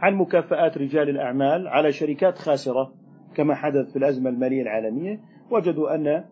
[0.00, 2.92] عن مكافآت رجال الأعمال على شركات خاسرة
[3.34, 6.24] كما حدث في الأزمة المالية العالمية وجدوا أن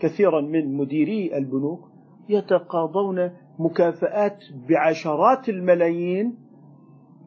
[0.00, 1.88] كثيرا من مديري البنوك
[2.28, 6.34] يتقاضون مكافآت بعشرات الملايين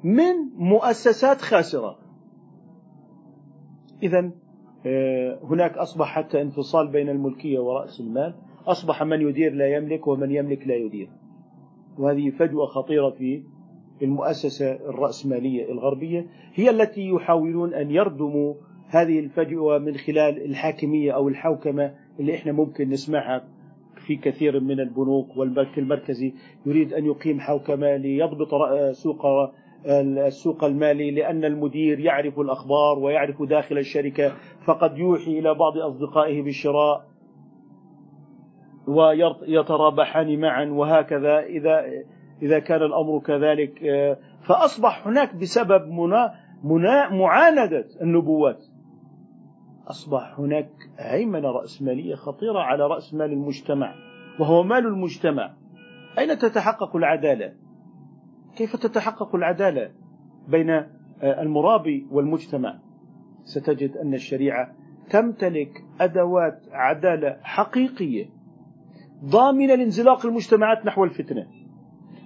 [0.03, 1.99] من مؤسسات خاسرة.
[4.03, 4.31] إذا
[4.85, 8.35] آه، هناك أصبح حتى انفصال بين الملكية ورأس المال.
[8.67, 11.09] أصبح من يدير لا يملك ومن يملك لا يدير.
[11.97, 13.43] وهذه فجوة خطيرة في
[14.01, 16.27] المؤسسة الرأسمالية الغربية.
[16.53, 18.53] هي التي يحاولون أن يردموا
[18.87, 23.43] هذه الفجوة من خلال الحاكمية أو الحوكمة اللي إحنا ممكن نسمعها
[23.95, 26.33] في كثير من البنوك والبنك المركزي
[26.65, 28.49] يريد أن يقيم حوكمة ليضبط
[28.91, 29.25] سوق
[29.85, 34.31] السوق المالي لأن المدير يعرف الأخبار ويعرف داخل الشركة
[34.65, 37.05] فقد يوحي إلى بعض أصدقائه بالشراء.
[38.87, 41.85] ويترابحان معا وهكذا إذا
[42.41, 43.79] إذا كان الأمر كذلك
[44.41, 48.63] فأصبح هناك بسبب منا منا معاندة النبوات.
[49.89, 53.95] أصبح هناك هيمنة رأسمالية خطيرة على رأس مال المجتمع
[54.39, 55.53] وهو مال المجتمع.
[56.19, 57.53] أين تتحقق العدالة؟
[58.55, 59.91] كيف تتحقق العدالة
[60.47, 62.79] بين آه، المرابي والمجتمع؟
[63.43, 64.75] ستجد أن الشريعة
[65.09, 68.29] تمتلك أدوات عدالة حقيقية
[69.25, 71.47] ضامنة لانزلاق المجتمعات نحو الفتنة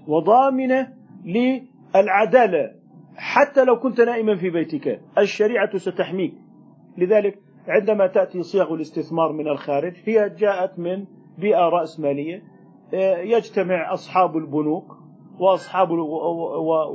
[0.08, 0.94] وضامنة
[1.26, 2.72] للعدالة.
[3.16, 6.34] حتى لو كنت نائما في بيتك الشريعة ستحميك.
[6.98, 11.06] لذلك عندما تأتي صيغ الاستثمار من الخارج هي جاءت من
[11.38, 12.44] بيئة رأسمالية
[12.94, 14.98] آه، يجتمع أصحاب البنوك
[15.40, 15.92] وأصحاب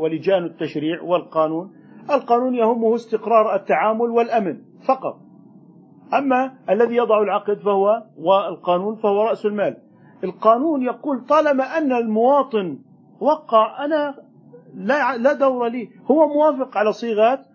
[0.01, 1.73] ولجان التشريع والقانون.
[2.11, 5.19] القانون يهمه استقرار التعامل والأمن فقط.
[6.15, 9.77] أما الذي يضع العقد فهو والقانون فهو رأس المال.
[10.25, 12.79] القانون يقول طالما أن المواطن
[13.21, 14.15] وقع أنا
[14.75, 15.89] لا, لا دور لي.
[16.11, 17.47] هو موافق على صيغات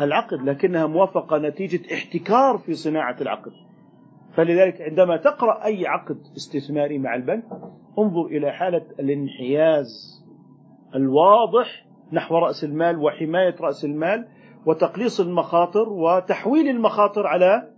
[0.00, 3.52] العقد لكنها موافقة نتيجة احتكار في صناعة العقد.
[4.32, 7.44] فلذلك عندما تقرأ أي عقد استثماري مع البنك
[7.98, 10.18] انظر إلى حالة الانحياز
[10.94, 14.28] الواضح نحو رأس المال وحماية رأس المال
[14.66, 17.68] وتقليص المخاطر وتحويل المخاطر على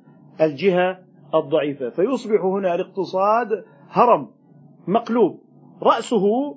[0.41, 0.99] الجهة
[1.35, 1.91] الضعيفة.
[1.91, 4.31] فيصبح هنا الاقتصاد هرم
[4.89, 5.41] مقلوب.
[5.83, 6.57] رأسه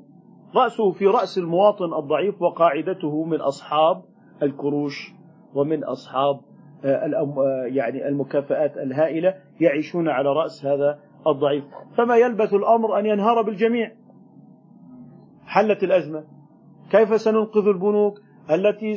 [0.56, 4.04] رأسه في رأس المواطن الضعيف وقاعدته من أصحاب
[4.44, 5.14] الكروش
[5.56, 6.40] ومن أصحاب
[6.86, 11.64] آه، آه، يعني المكافآت الهائلة يعيشون على رأس هذا الضعيف.
[11.98, 13.92] فما يلبث الأمر أن ينهار بالجميع.
[15.46, 16.24] حلت الأزمة.
[16.92, 18.20] كيف سننقذ البنوك
[18.52, 18.96] التي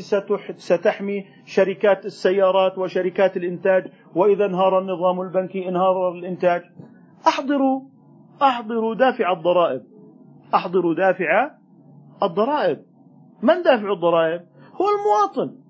[0.56, 6.62] ستحمي شركات السيارات وشركات الإنتاج؟ وإذا انهار النظام البنكي انهار الإنتاج.
[7.28, 7.80] أحضروا
[8.42, 9.82] أحضروا دافع الضرائب.
[10.54, 11.50] أحضروا دافع
[12.22, 12.82] الضرائب.
[13.42, 14.40] من دافع الضرائب؟
[14.80, 15.65] هو المواطن.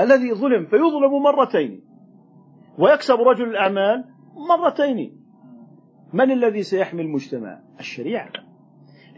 [0.00, 1.80] الذي ظلم فيظلم مرتين.
[2.78, 4.04] ويكسب رجل الأعمال
[4.60, 5.20] مرتين.
[6.12, 8.30] من الذي سيحمي المجتمع؟ الشريعة.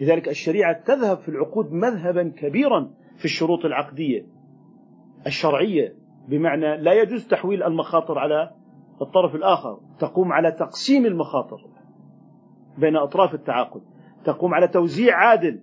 [0.00, 4.26] لذلك الشريعة تذهب في العقود مذهبا كبيرا في الشروط العقدية
[5.26, 5.94] الشرعية
[6.28, 8.50] بمعنى لا يجوز تحويل المخاطر على
[9.02, 11.60] الطرف الآخر تقوم على تقسيم المخاطر
[12.78, 13.82] بين أطراف التعاقد
[14.24, 15.60] تقوم على توزيع عادل.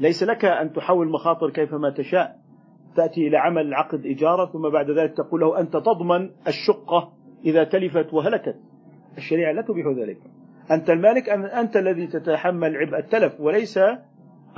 [0.00, 2.40] ليس لك أن تحول مخاطر كيفما تشاء.
[2.96, 7.12] تأتي إلى عمل عقد إجارة ثم بعد ذلك تقول له أنت تضمن الشقة
[7.44, 8.56] إذا تلفت وهلكت.
[9.18, 10.18] الشريعة لا تبيح ذلك.
[10.70, 13.80] أنت المالك أنت الذي تتحمل عبء التلف وليس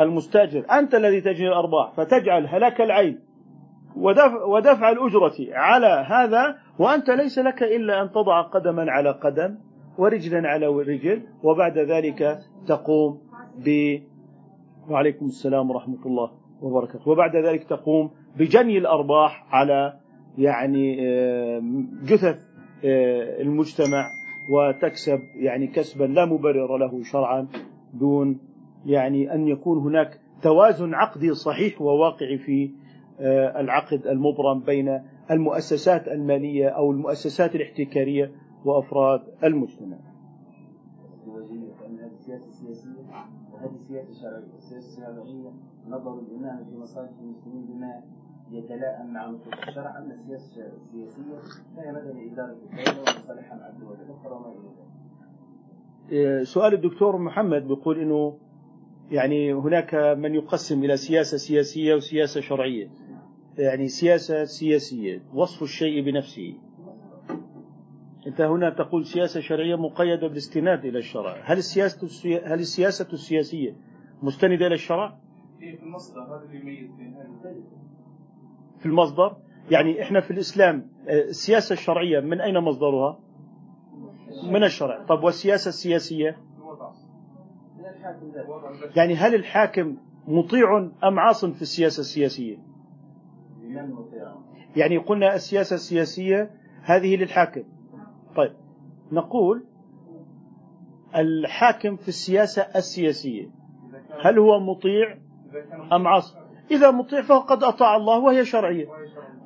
[0.01, 0.65] المستأجر.
[0.73, 3.29] أنت الذي تجني الأرباح فتجعل هلاك العين
[3.97, 9.59] ودفع, ودفع الأجرة على هذا وأنت ليس لك إلا أن تضع قدما على قدم
[9.99, 13.21] ورجلا على رجل وبعد ذلك تقوم
[13.59, 13.99] ب
[14.91, 16.31] وعليكم السلام ورحمة الله
[16.63, 17.11] وبركاته.
[17.11, 20.01] وبعد ذلك تقوم بجني الأرباح على
[20.39, 21.63] يعني آه،
[22.03, 22.39] جثث
[22.85, 24.07] آه، المجتمع
[24.53, 27.49] وتكسب يعني كسبا لا مبرر له شرعا
[27.95, 28.41] دون
[28.87, 32.71] يعني أن يكون هناك توازن عقدي صحيح وواقعي في
[33.21, 38.33] آه، العقد المبرم بين المؤسسات المالية أو المؤسسات الاحتكارية
[38.65, 39.97] وأفراد المجتمع.
[43.61, 45.53] هذه الشرعيه، السياسة الشرعيه
[45.89, 48.03] نظر الامام في مصالح المسلمين بما
[48.53, 51.39] يتلائم مع نصوص الشرع اما السياسة السياسية
[51.77, 54.69] فهي مدى لإدارة الدولة ومصالحها مع الدول الاخرى وما إلى
[56.39, 56.43] ذلك.
[56.47, 58.39] سؤال الدكتور محمد بيقول إنه
[59.11, 62.91] يعني هناك من يقسم إلى سياسة سياسية وسياسة شرعية.
[63.59, 66.55] يعني سياسة سياسية وصف الشيء بنفسه.
[68.27, 71.37] أنت هنا تقول سياسة شرعية مقيدة بالاستناد إلى الشرع.
[71.45, 72.07] هل السياسة
[72.45, 73.77] هل السياسة السياسية
[74.23, 75.19] مستندة إلى الشرع؟
[75.59, 77.15] في المصدر هذا اللي يميز بين
[78.79, 79.37] في المصدر
[79.71, 83.19] يعني إحنا في الإسلام آه، السياسة الشرعية من أين مصدرها؟
[84.53, 86.37] من الشرع، طب والسياسة السياسية؟
[88.97, 92.59] يعني هل الحاكم مطيع أم عاص في السياسة السياسية؟
[94.77, 96.51] يعني قلنا السياسة السياسية
[96.83, 97.63] هذه للحاكم.
[98.37, 98.53] طيب
[99.13, 99.65] نقول
[101.17, 103.51] الحاكم في السياسة السياسية
[104.21, 105.19] هل هو مطيع
[105.93, 106.38] أم عاص؟
[106.71, 108.87] إذا مطيع فهو قد أطاع الله وهي شرعية.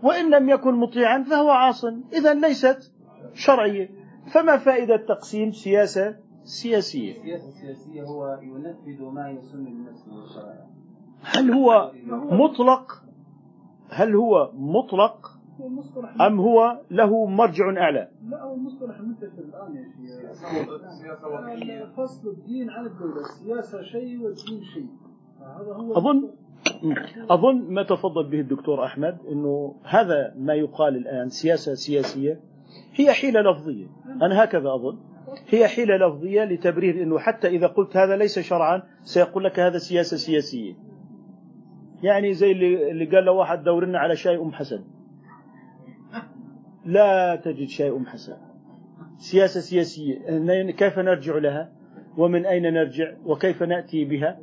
[0.03, 1.85] وإن لم يكن مطيعا فهو عاص.
[2.13, 2.93] إذا ليست
[3.35, 3.91] شرعية.
[4.35, 10.55] فما فائدة تقسيم سياسة سياسية؟ السياسة السياسية هو ينفذ ما يسن لنفسه الشرع
[11.23, 11.93] هل هو
[12.31, 13.03] مطلق؟
[13.89, 20.33] هل هو مطلق؟ مصطلح أم هو له مرجع أعلى؟ لا هو المصطلح منتشر الآن يا
[20.35, 21.93] شيخ.
[21.97, 23.21] فصل الدين عن الدولة.
[23.21, 24.89] السياسة شيء والدين شيء.
[25.41, 26.31] هذا هو أظن
[27.31, 32.41] أظن ما تفضل به الدكتور أحمد أنه هذا ما يقال الآن سياسة سياسية
[32.95, 33.87] هي حيلة لفظية.
[34.23, 34.99] أنا هكذا أظن.
[35.49, 40.17] هي حيلة لفظية لتبرير أنه حتى إذا قلت هذا ليس شرعا سيقول لك هذا سياسة
[40.17, 40.75] سياسية.
[42.03, 44.85] يعني زي اللي, اللي قال له واحد دورنا على شاي أم حسن.
[46.85, 48.37] لا تجد شاي أم حسن.
[49.17, 50.19] سياسة سياسية.
[50.71, 51.73] كيف نرجع لها؟
[52.17, 54.39] ومن أين نرجع؟ وكيف نأتي بها؟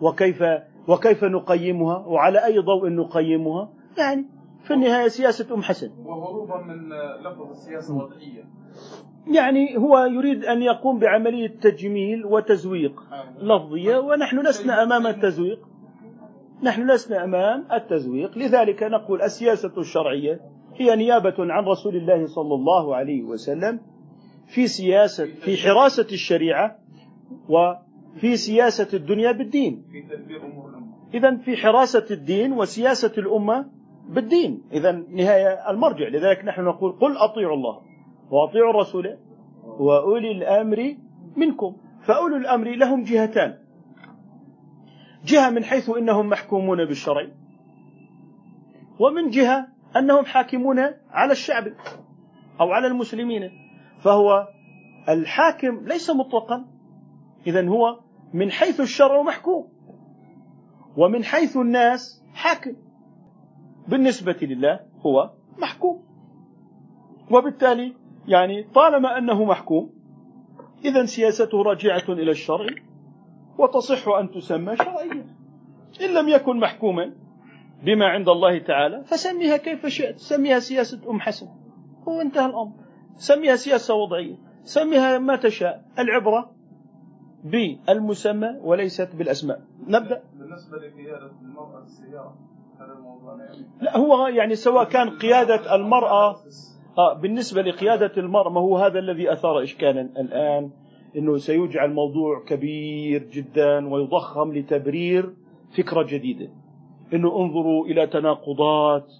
[0.00, 0.42] وكيف
[0.88, 4.26] وكيف نقيمها وعلى أي ضوء نقيمها؟ يعني
[4.64, 5.90] في النهاية سياسة أم حسن.
[6.04, 6.88] وهروبا من
[7.24, 8.44] لفظ السياسة الوضعية
[9.26, 13.02] يعني هو يريد أن يقوم بعملية تجميل وتزويق
[13.40, 15.58] لفظية ونحن لسنا أمام التزويق.
[16.62, 18.38] نحن لسنا أمام التزويق.
[18.38, 20.40] لذلك نقول السياسة الشرعية
[20.74, 23.80] هي نيابة عن رسول الله صلى الله عليه وسلم
[24.46, 26.78] في سياسة في حراسة الشريعة
[27.48, 29.84] وفي سياسة الدنيا بالدين.
[31.14, 33.70] إذا في حراسة الدين وسياسة الأمة
[34.08, 34.62] بالدين.
[34.72, 36.08] إذا نهاية المرجع.
[36.08, 37.80] لذلك نحن نقول قل أطيعوا الله
[38.30, 39.18] وأطيعوا الرسول
[39.64, 40.96] وأولي الأمر
[41.36, 41.76] منكم.
[42.02, 43.58] فأولي الأمر لهم جهتان.
[45.24, 47.26] جهة من حيث إنهم محكومون بالشرع
[49.00, 50.78] ومن جهة أنهم حاكمون
[51.10, 51.64] على الشعب
[52.60, 53.50] أو على المسلمين.
[53.98, 54.48] فهو
[55.08, 56.64] الحاكم ليس مطلقا.
[57.46, 58.00] إذا هو
[58.34, 59.73] من حيث الشرع محكوم.
[60.96, 62.76] ومن حيث الناس حاكم
[63.88, 66.02] بالنسبة لله هو محكوم.
[67.30, 67.94] وبالتالي
[68.28, 69.90] يعني طالما أنه محكوم
[70.84, 72.66] إذا سياسته راجعة إلى الشرع
[73.58, 75.26] وتصح أن تسمى شرعية.
[76.00, 77.14] إن لم يكن محكوما
[77.82, 80.18] بما عند الله تعالى فسميها كيف شئت.
[80.18, 81.46] سميها سياسة أم حسن
[82.08, 82.72] هو انتهى الأمر.
[83.16, 84.36] سميها سياسة وضعية.
[84.62, 85.84] سميها ما تشاء.
[85.98, 86.53] العبرة
[87.44, 89.60] بالمسمى وليست بالأسماء.
[89.86, 90.22] نبدأ.
[90.38, 92.34] بالنسبة لقيادة المرأة السيارة
[92.80, 93.38] هذا الموضوع
[93.80, 96.36] لا هو يعني سواء كان قيادة المرأة
[96.98, 100.70] آه بالنسبة لقيادة المرأة ما هو هذا الذي أثار إشكالا الآن
[101.16, 105.34] أنه سيجعل موضوع كبير جدا ويضخم لتبرير
[105.76, 106.48] فكرة جديدة.
[107.12, 109.12] أنه انظروا إلى تناقضات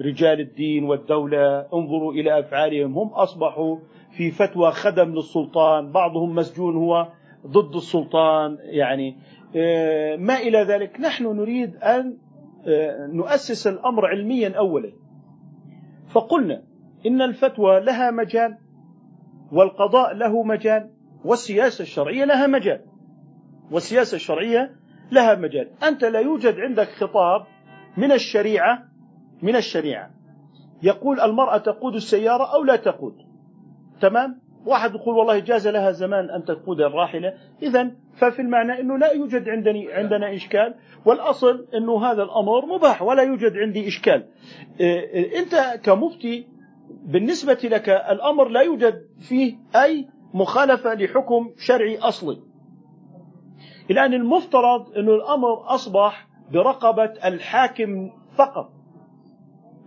[0.00, 2.98] رجال الدين والدولة انظروا إلى أفعالهم.
[2.98, 3.76] هم أصبحوا
[4.10, 7.08] في فتوى خدم للسلطان بعضهم مسجون هو
[7.46, 9.16] ضد السلطان يعني
[9.56, 11.00] آه، ما إلى ذلك.
[11.00, 12.18] نحن نريد أن
[12.66, 14.92] آه، نؤسس الأمر علميا أولا.
[16.14, 16.62] فقلنا
[17.06, 18.58] إن الفتوى لها مجال
[19.52, 20.90] والقضاء له مجال
[21.24, 22.80] والسياسة الشرعية لها مجال.
[23.70, 24.76] والسياسة الشرعية
[25.12, 25.70] لها مجال.
[25.82, 27.46] أنت لا يوجد عندك خطاب
[27.96, 28.84] من الشريعة
[29.42, 30.10] من الشريعة.
[30.82, 33.14] يقول المرأة تقود السيارة أو لا تقود.
[34.00, 37.34] تمام؟ واحد يقول والله جاز لها زمان أن تقود الراحلة.
[37.62, 43.22] إذا ففي المعنى أنه لا يوجد عندني عندنا إشكال والأصل أنه هذا الأمر مباح ولا
[43.22, 44.26] يوجد عندي إشكال.
[44.80, 46.48] إيه، أنت كمفتي
[46.90, 52.38] بالنسبة لك الأمر لا يوجد فيه أي مخالفة لحكم شرعي أصلي.
[53.90, 58.72] الآن المفترض أن الأمر أصبح برقبة الحاكم فقط.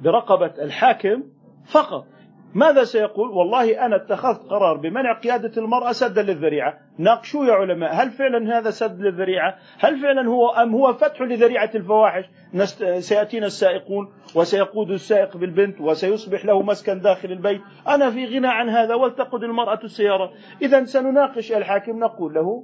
[0.02, 1.24] برقبة الحاكم
[1.66, 2.06] فقط.
[2.54, 6.78] ماذا سيقول؟ والله أنا اتخذت قرار بمنع قيادة المرأة سدا للذريعة.
[6.98, 11.70] ناقشوا يا علماء هل فعلا هذا سد للذريعة؟ هل فعلا هو أم هو فتح لذريعة
[11.76, 12.84] الفواحش؟ نست...
[12.84, 17.62] سيأتينا السائقون وسيقود السائق بالبنت وسيصبح له مسكن داخل البيت.
[17.88, 20.32] أنا في غنى عن هذا ولتقود المرأة السيارة.
[20.62, 22.64] إذا سنناقش الحاكم نقول له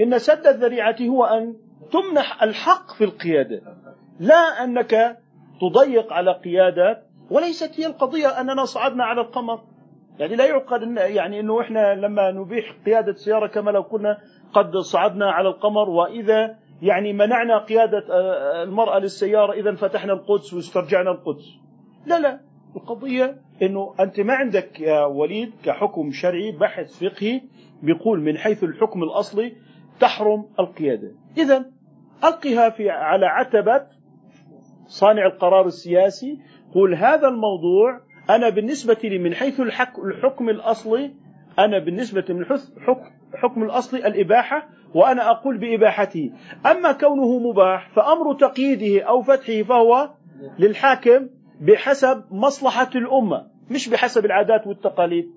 [0.00, 1.56] إن سد الذريعة هو أن
[1.92, 3.62] تمنح الحق في القيادة.
[4.20, 5.18] لا أنك
[5.60, 9.60] تضيق على قيادة وليست هي القضية أننا صعدنا على القمر.
[10.18, 14.18] يعني لا يعقد إن يعني أنه إحنا لما نبيح قيادة سيارة كما لو كنا
[14.52, 21.10] قد صعدنا على القمر وإذا يعني منعنا قيادة آه، المرأة للسيارة إذا فتحنا القدس واسترجعنا
[21.10, 21.44] القدس.
[22.06, 22.40] لا لا.
[22.76, 27.40] القضية أنه أنت ما عندك يا وليد كحكم شرعي بحث فقهي
[27.82, 29.56] بيقول من حيث الحكم الأصلي
[30.00, 31.12] تحرم القيادة.
[31.38, 31.64] إذا
[32.24, 33.86] ألقها في على عتبة
[34.86, 36.38] صانع القرار السياسي
[36.74, 38.00] قل هذا الموضوع
[38.30, 41.14] أنا بالنسبة لي من حيث الحكم الأصلي
[41.58, 42.44] أنا بالنسبة من
[43.34, 46.30] حكم الأصلي الإباحة وأنا أقول بإباحته.
[46.66, 50.10] أما كونه مباح فأمر تقييده أو فتحه فهو
[50.58, 51.28] للحاكم
[51.60, 55.30] بحسب مصلحة الأمة مش بحسب العادات والتقاليد.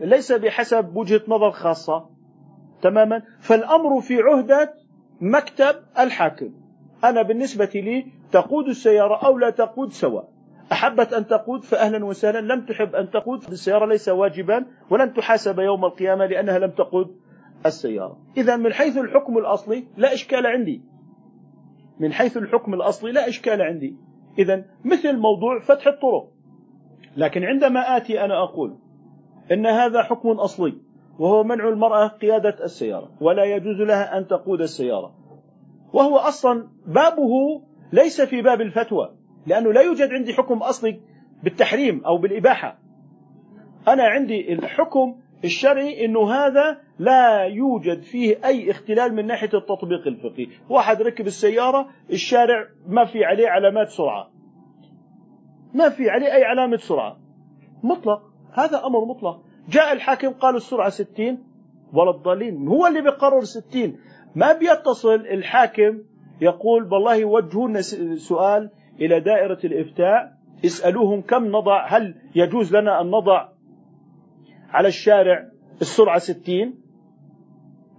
[0.00, 2.06] ليس بحسب وجهة نظر خاصة
[2.82, 3.22] تماما.
[3.40, 4.74] فالأمر في عهدة
[5.20, 6.50] مكتب الحاكم.
[7.04, 10.28] أنا بالنسبة لي تقود السيارة أو لا تقود سواء.
[10.72, 15.84] أحبت أن تقود فأهلا وسهلا لم تحب أن تقود السيارة ليس واجبا ولن تحاسب يوم
[15.84, 17.16] القيامة لأنها لم تقود
[17.66, 18.18] السيارة.
[18.36, 20.82] إذا من حيث الحكم الأصلي لا إشكال عندي.
[22.00, 23.96] من حيث الحكم الأصلي لا إشكال عندي.
[24.38, 26.28] إذا مثل موضوع فتح الطرق.
[27.16, 28.78] لكن عندما آتي أنا أقول
[29.52, 30.78] إن هذا حكم أصلي
[31.18, 35.14] وهو منع المرأة قيادة السيارة ولا يجوز لها أن تقود السيارة.
[35.92, 37.62] وهو أصلا بابه
[37.92, 39.17] ليس في باب الفتوى.
[39.46, 41.00] لأنه لا يوجد عندي حكم أصلي
[41.42, 42.78] بالتحريم أو بالإباحة.
[43.88, 50.46] أنا عندي الحكم الشرعي أنه هذا لا يوجد فيه أي اختلال من ناحية التطبيق الفقهي.
[50.68, 54.30] واحد ركب السيارة الشارع ما في عليه علامات سرعة.
[55.74, 57.16] ما في عليه أي علامة سرعة.
[57.82, 58.22] مطلق.
[58.52, 59.40] هذا أمر مطلق.
[59.68, 61.44] جاء الحاكم قال السرعة ستين
[61.92, 62.68] ولا الضالين.
[62.68, 63.98] هو اللي بيقرر ستين.
[64.36, 65.98] ما بيتصل الحاكم
[66.40, 67.80] يقول والله وجهوا
[68.16, 68.70] سؤال
[69.00, 73.48] إلى دائرة الإفتاء اسألوهم كم نضع هل يجوز لنا أن نضع
[74.70, 75.48] على الشارع
[75.80, 76.74] السرعة ستين؟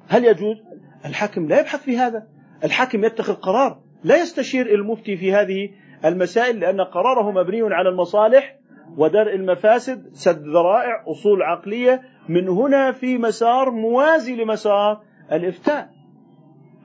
[0.07, 0.57] هل يجوز؟
[1.05, 2.27] الحاكم لا يبحث في هذا.
[2.63, 3.79] الحاكم يتخذ قرار.
[4.03, 5.69] لا يستشير المفتي في هذه
[6.05, 8.55] المسائل لأن قراره مبني على المصالح
[8.97, 12.01] ودرء المفاسد سد ذرائع أصول عقلية.
[12.29, 15.98] من هنا في مسار موازي لمسار الإفتاء.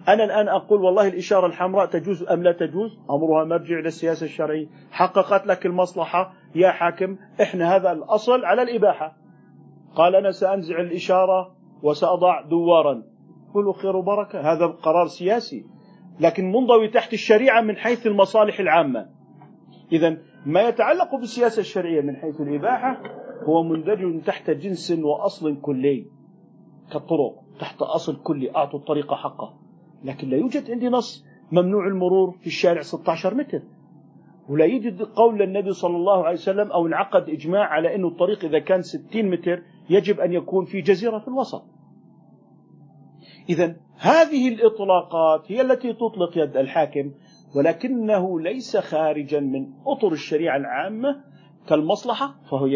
[0.08, 4.66] أنا الآن أقول والله الإشارة الحمراء تجوز أم لا تجوز؟ أمرها مرجع للسياسة الشرعية.
[4.90, 7.16] حققت لك المصلحة يا حاكم.
[7.42, 9.16] إحنا هذا الأصل على الإباحة.
[9.94, 13.02] قال أنا سأنزع الإشارة وسأضع دوارا.
[13.52, 14.52] كله خير وبركة.
[14.52, 15.64] هذا قرار سياسي.
[16.20, 19.06] لكن منضوي تحت الشريعة من حيث المصالح العامة.
[19.92, 23.02] إذا ما يتعلق بالسياسة الشرعية من حيث الإباحة
[23.42, 26.06] هو مندرج تحت جنس وأصل كلي.
[26.92, 28.56] كالطرق تحت أصل كلي.
[28.56, 29.63] أعطوا الطريق حقه.
[30.04, 33.62] لكن لا يوجد عندي نص ممنوع المرور في الشارع 16 متر.
[34.48, 38.58] ولا يوجد قول للنبي صلى الله عليه وسلم أو انعقد إجماع على أنه الطريق إذا
[38.58, 41.64] كان 60 متر يجب أن يكون في جزيرة في الوسط.
[43.48, 47.12] إذا هذه الإطلاقات هي التي تطلق يد الحاكم
[47.56, 51.24] ولكنه ليس خارجا من أطر الشريعة العامة
[51.68, 52.68] كالمصلحة فهو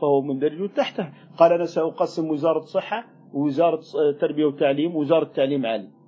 [0.00, 1.12] فهو مندرج تحته.
[1.38, 3.80] قال أنا سأقسم وزارة صحة ووزارة
[4.20, 5.99] تربية وتعليم ووزارة تعليم عالي.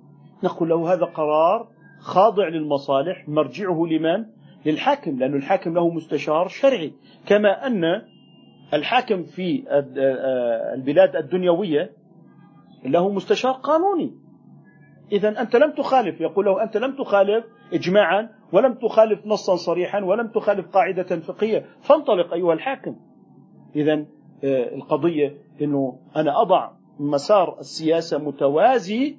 [0.43, 1.67] نقول له هذا قرار
[1.99, 4.25] خاضع للمصالح مرجعه لمن؟
[4.65, 6.93] للحاكم لأن الحاكم له مستشار شرعي.
[7.25, 7.83] كما أن
[8.73, 9.63] الحاكم في
[10.73, 11.91] البلاد الدنيوية
[12.85, 14.13] له مستشار قانوني.
[15.11, 16.21] إذا أنت لم تخالف.
[16.21, 21.65] يقول له أنت لم تخالف إجماعا ولم تخالف نصا صريحا ولم تخالف قاعدة فقهية.
[21.81, 22.95] فانطلق أيها الحاكم.
[23.75, 24.05] إذا
[24.43, 29.17] آه، القضية أنه أنا أضع مسار السياسة متوازي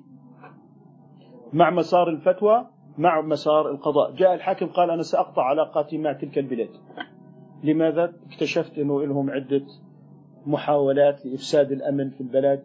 [1.53, 2.67] مع مسار الفتوى
[2.99, 4.15] مع مسار القضاء.
[4.15, 6.71] جاء الحاكم قال أنا سأقطع علاقاتي مع تلك البلاد.
[7.65, 9.67] لماذا؟ اكتشفت أنه لهم عدة
[10.47, 12.65] محاولات لإفساد الأمن في البلد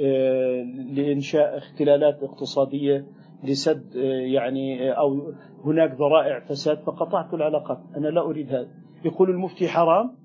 [0.00, 0.62] آه،
[0.92, 3.06] لإنشاء اختلالات اقتصادية
[3.44, 4.00] لسد آه،
[4.34, 5.32] يعني آه، أو
[5.64, 7.78] هناك ذرائع فساد فقطعت العلاقات.
[7.96, 8.68] أنا لا أريد هذا
[9.04, 10.16] يقول المفتي حرام؟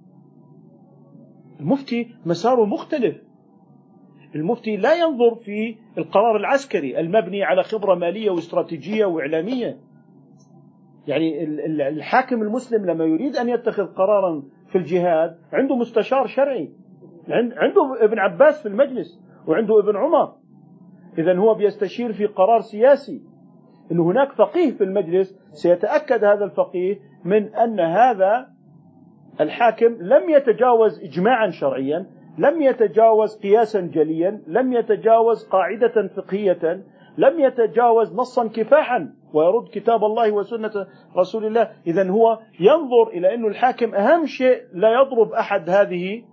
[1.60, 3.27] المفتي مساره مختلف.
[4.36, 9.78] المفتي لا ينظر في القرار العسكري المبني على خبرة مالية واستراتيجية وإعلامية.
[11.08, 11.44] يعني
[11.90, 16.72] الحاكم المسلم لما يريد أن يتخذ قرارا في الجهاد عنده مستشار شرعي
[17.30, 20.34] عنده ابن عباس في المجلس وعنده ابن عمر.
[21.18, 23.22] إذا هو بيستشير في قرار سياسي.
[23.92, 28.48] أن هناك فقيه في المجلس سيتأكد هذا الفقيه من أن هذا
[29.42, 32.06] الحاكم لم يتجاوز إجماعا شرعيا
[32.38, 36.84] لم يتجاوز قياسا جليا لم يتجاوز قاعدة فقهية
[37.18, 41.72] لم يتجاوز نصا كفاحا ويرد كتاب الله وسنة رسول الله.
[41.88, 46.24] إذا هو ينظر إلى أن الحاكم أهم شيء لا يضرب أحد هذه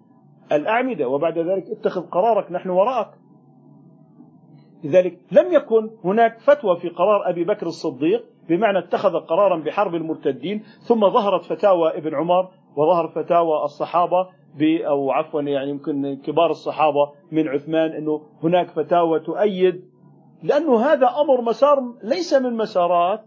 [0.52, 1.08] الأعمدة.
[1.08, 3.10] وبعد ذلك اتخذ قرارك نحن وراءك.
[4.84, 10.62] لذلك لم يكن هناك فتوى في قرار أبي بكر الصديق بمعنى اتخذ قرارا بحرب المرتدين
[10.80, 14.28] ثم ظهرت فتاوى ابن عمر وظهر فتاوى الصحابة
[14.62, 19.84] أو عفوا يعني يمكن كبار الصحابة من عثمان أنه هناك فتاوى تؤيد
[20.42, 23.24] لأنه هذا أمر مسار ليس من مسارات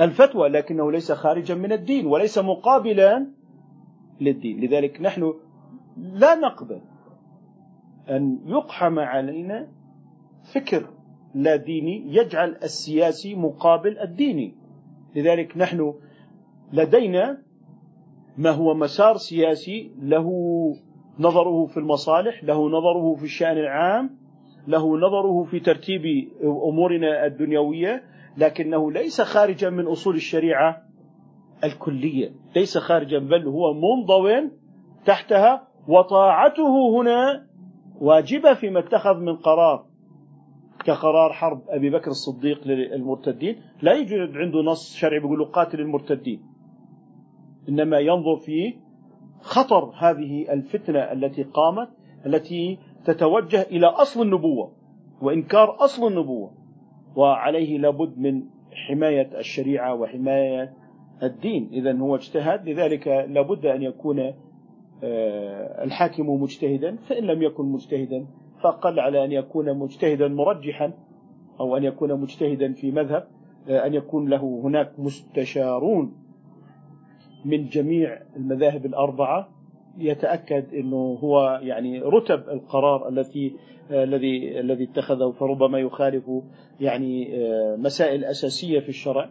[0.00, 3.26] الفتوى لكنه ليس خارجا من الدين وليس مقابلا
[4.20, 4.60] للدين.
[4.60, 5.34] لذلك نحن
[5.96, 6.80] لا نقبل
[8.10, 9.68] أن يقحم علينا
[10.54, 10.88] فكر
[11.34, 14.54] لا ديني يجعل السياسي مقابل الديني.
[15.16, 15.94] لذلك نحن
[16.72, 17.42] لدينا
[18.38, 20.28] ما هو مسار سياسي له
[21.18, 24.10] نظره في المصالح له نظره في الشأن العام
[24.68, 26.02] له نظره في ترتيب
[26.42, 28.02] أمورنا الدنيوية
[28.36, 30.82] لكنه ليس خارجا من أصول الشريعة
[31.64, 34.50] الكلية، ليس خارجا بل هو منضو
[35.04, 37.46] تحتها وطاعته هنا
[38.00, 39.86] واجبة فيما اتخذ من قرار
[40.84, 46.51] كقرار حرب أبي بكر الصديق للمرتدين، لا يوجد عنده نص شرعي بيقول قاتل المرتدين.
[47.68, 48.74] إنما ينظر في
[49.40, 51.88] خطر هذه الفتنة التي قامت
[52.26, 54.72] التي تتوجه إلى أصل النبوة
[55.22, 56.50] وإنكار أصل النبوة.
[57.16, 58.42] وعليه لابد من
[58.72, 60.72] حماية الشريعة وحماية
[61.22, 61.68] الدين.
[61.72, 64.32] اذا هو اجتهد لذلك لابد أن يكون
[65.04, 66.96] آه، الحاكم مجتهدا.
[66.96, 68.26] فإن لم يكن مجتهدا
[68.62, 70.92] فاقل على أن يكون مجتهدا مرجحا
[71.60, 73.26] أو أن يكون مجتهدا في مذهب
[73.68, 76.21] آه، أن يكون له هناك مستشارون.
[77.44, 79.48] من جميع المذاهب الأربعة
[79.98, 83.56] يتأكد إنه هو يعني رتب القرار التي
[83.90, 86.30] آه، الذي الذي اتخذه فربما يخالف
[86.80, 89.30] يعني آه، مسائل أساسية في الشرع.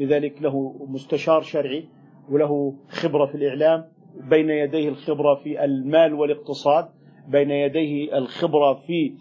[0.00, 1.88] لذلك له مستشار شرعي
[2.30, 3.84] وله خبرة في الإعلام.
[4.30, 6.88] بين يديه الخبرة في المال والاقتصاد.
[7.28, 9.14] بين يديه الخبرة في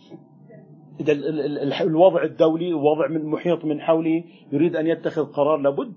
[1.82, 4.24] الوضع الدولي وضع من محيط من حوله.
[4.52, 5.58] يريد أن يتخذ قرار.
[5.58, 5.94] لابد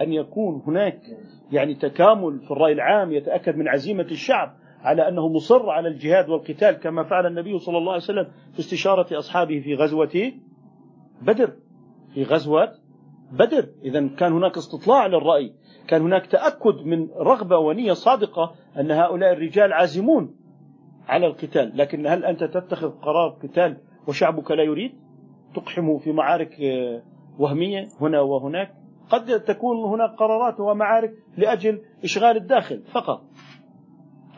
[0.00, 1.00] أن يكون هناك
[1.52, 6.72] يعني تكامل في الرأي العام يتأكد من عزيمة الشعب على أنه مصر على الجهاد والقتال
[6.72, 10.32] كما فعل النبي صلى الله عليه وسلم في استشارة أصحابه في غزوة
[11.22, 11.52] بدر.
[12.14, 12.72] في غزوة
[13.32, 13.68] بدر.
[13.84, 15.54] إذا كان هناك استطلاع للرأي.
[15.88, 20.36] كان هناك تأكد من رغبة ونية صادقة أن هؤلاء الرجال عازمون
[21.08, 21.72] على القتال.
[21.76, 23.76] لكن هل أنت تتخذ قرار قتال
[24.08, 24.92] وشعبك لا يريد؟
[25.54, 27.02] تقحمه في معارك آه،
[27.38, 28.79] وهمية هنا وهناك.
[29.10, 33.22] قد تكون هناك قرارات ومعارك لأجل إشغال الداخل فقط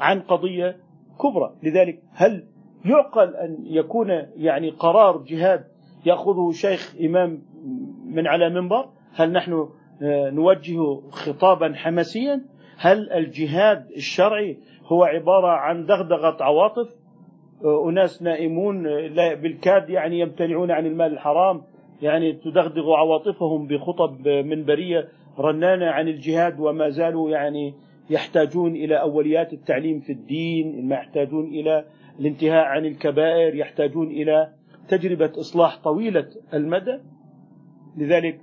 [0.00, 0.76] عن قضية
[1.20, 2.46] كبرى، لذلك هل
[2.84, 5.64] يعقل أن يكون يعني قرار جهاد
[6.06, 7.42] يأخذه شيخ إمام
[8.06, 9.68] من على منبر؟ هل نحن
[10.02, 12.44] آه، نوجه خطابا حماسيا؟
[12.76, 16.88] هل الجهاد الشرعي هو عبارة عن دغدغة عواطف؟
[17.64, 21.62] آه، أناس نائمون آه، بالكاد يعني يمتنعون عن المال الحرام
[22.02, 27.74] يعني تدغدغ عواطفهم بخطب منبرية رنانه عن الجهاد وما زالوا يعني
[28.10, 31.84] يحتاجون إلى أوليات التعليم في الدين، يحتاجون إلى
[32.20, 34.52] الانتهاء عن الكبائر، يحتاجون إلى
[34.88, 36.98] تجربة إصلاح طويلة المدى.
[37.96, 38.40] لذلك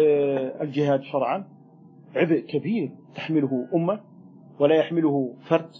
[0.00, 1.44] آه، الجهاد شرعا
[2.16, 4.00] عبء كبير تحمله أمة
[4.60, 5.70] ولا يحمله فرد،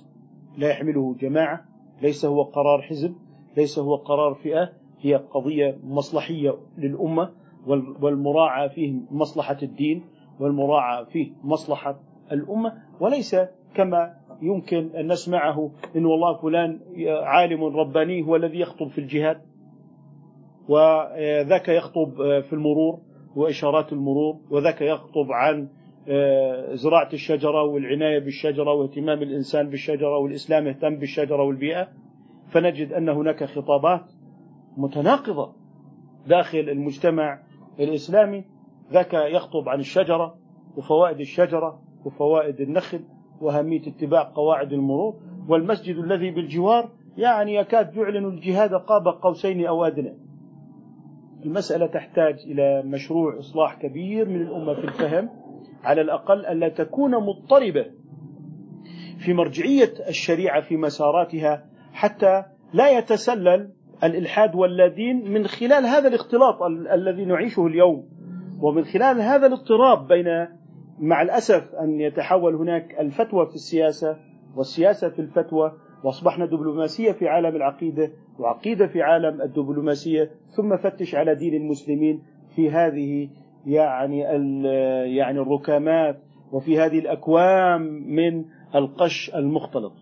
[0.59, 1.65] لا يحمله جماعة،
[2.03, 3.15] ليس هو قرار حزب،
[3.57, 7.31] ليس هو قرار فئة، هي قضية مصلحية للأمة
[8.01, 10.05] والمراعاة فيه مصلحة الدين
[10.41, 12.01] والمراعاة فيه مصلحة
[12.33, 12.73] الأمة.
[13.01, 13.37] وليس
[13.75, 19.41] كما يمكن أن نسمعه إن والله فلان عالم رباني هو الذي يخطب في الجهاد
[20.69, 22.99] وذاك يخطب في المرور
[23.37, 25.69] وإشارات المرور وذاك يخطب عن
[26.75, 31.89] زراعة الشجرة والعناية بالشجرة واهتمام الإنسان بالشجرة والإسلام يهتم بالشجرة والبيئة.
[32.51, 34.03] فنجد أن هناك خطابات
[34.77, 35.53] متناقضة
[36.27, 37.43] داخل المجتمع
[37.81, 38.45] الإسلامي
[38.93, 40.35] ذاك يخطب عن الشجرة
[40.77, 43.01] وفوائد الشجرة وفوائد النخل
[43.41, 45.15] وأهمية اتباع قواعد المرور
[45.49, 50.15] والمسجد الذي بالجوار يعني يكاد يعلن الجهاد قاب قوسين أو أدنى.
[51.45, 55.31] المسألة تحتاج إلى مشروع إصلاح كبير من الأمة في الفهم
[55.85, 57.87] على الأقل ألا تكون مضطربة
[59.19, 63.73] في مرجعية الشريعة في مساراتها حتى لا يتسلل
[64.05, 68.09] الإلحاد واللادين من خلال هذا الاختلاط الذي نعيشه اليوم.
[68.61, 70.47] ومن خلال هذا الاضطراب بين
[70.99, 74.17] مع الأسف أن يتحول هناك الفتوى في السياسة
[74.57, 75.73] والسياسة في الفتوى
[76.05, 82.23] وأصبحنا دبلوماسية في عالم العقيدة وعقيدة في عالم الدبلوماسية ثم فتش على دين المسلمين
[82.57, 83.29] في هذه
[83.67, 84.21] يعني
[85.17, 86.19] يعني الركامات
[86.53, 88.45] وفي هذه الأكوام من
[88.75, 89.93] القش المختلط.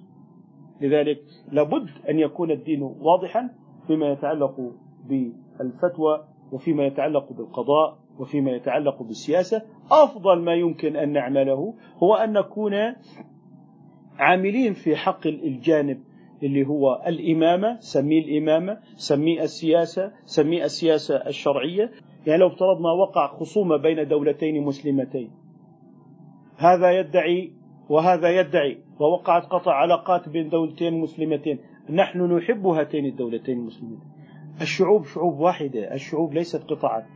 [0.81, 1.19] لذلك
[1.53, 3.51] لابد أن يكون الدين واضحا
[3.87, 4.73] فيما يتعلق
[5.09, 9.63] بالفتوى وفيما يتعلق بالقضاء وفيما يتعلق بالسياسة.
[9.91, 12.73] أفضل ما يمكن أن نعمله هو أن نكون
[14.19, 16.01] عاملين في حق الجانب
[16.43, 21.91] اللي هو الإمامة سميه الإمامة سميه السياسة سميه السياسة الشرعية.
[22.27, 25.31] يعني لو افترضنا وقع خصومة بين دولتين مسلمتين.
[26.57, 27.53] هذا يدعي
[27.89, 31.59] وهذا يدعي ووقعت قطع علاقات بين دولتين مسلمتين.
[31.91, 34.21] نحن نحب هاتين الدولتين المسلمتين
[34.61, 37.07] الشعوب شعوب واحدة الشعوب ليست قطعا.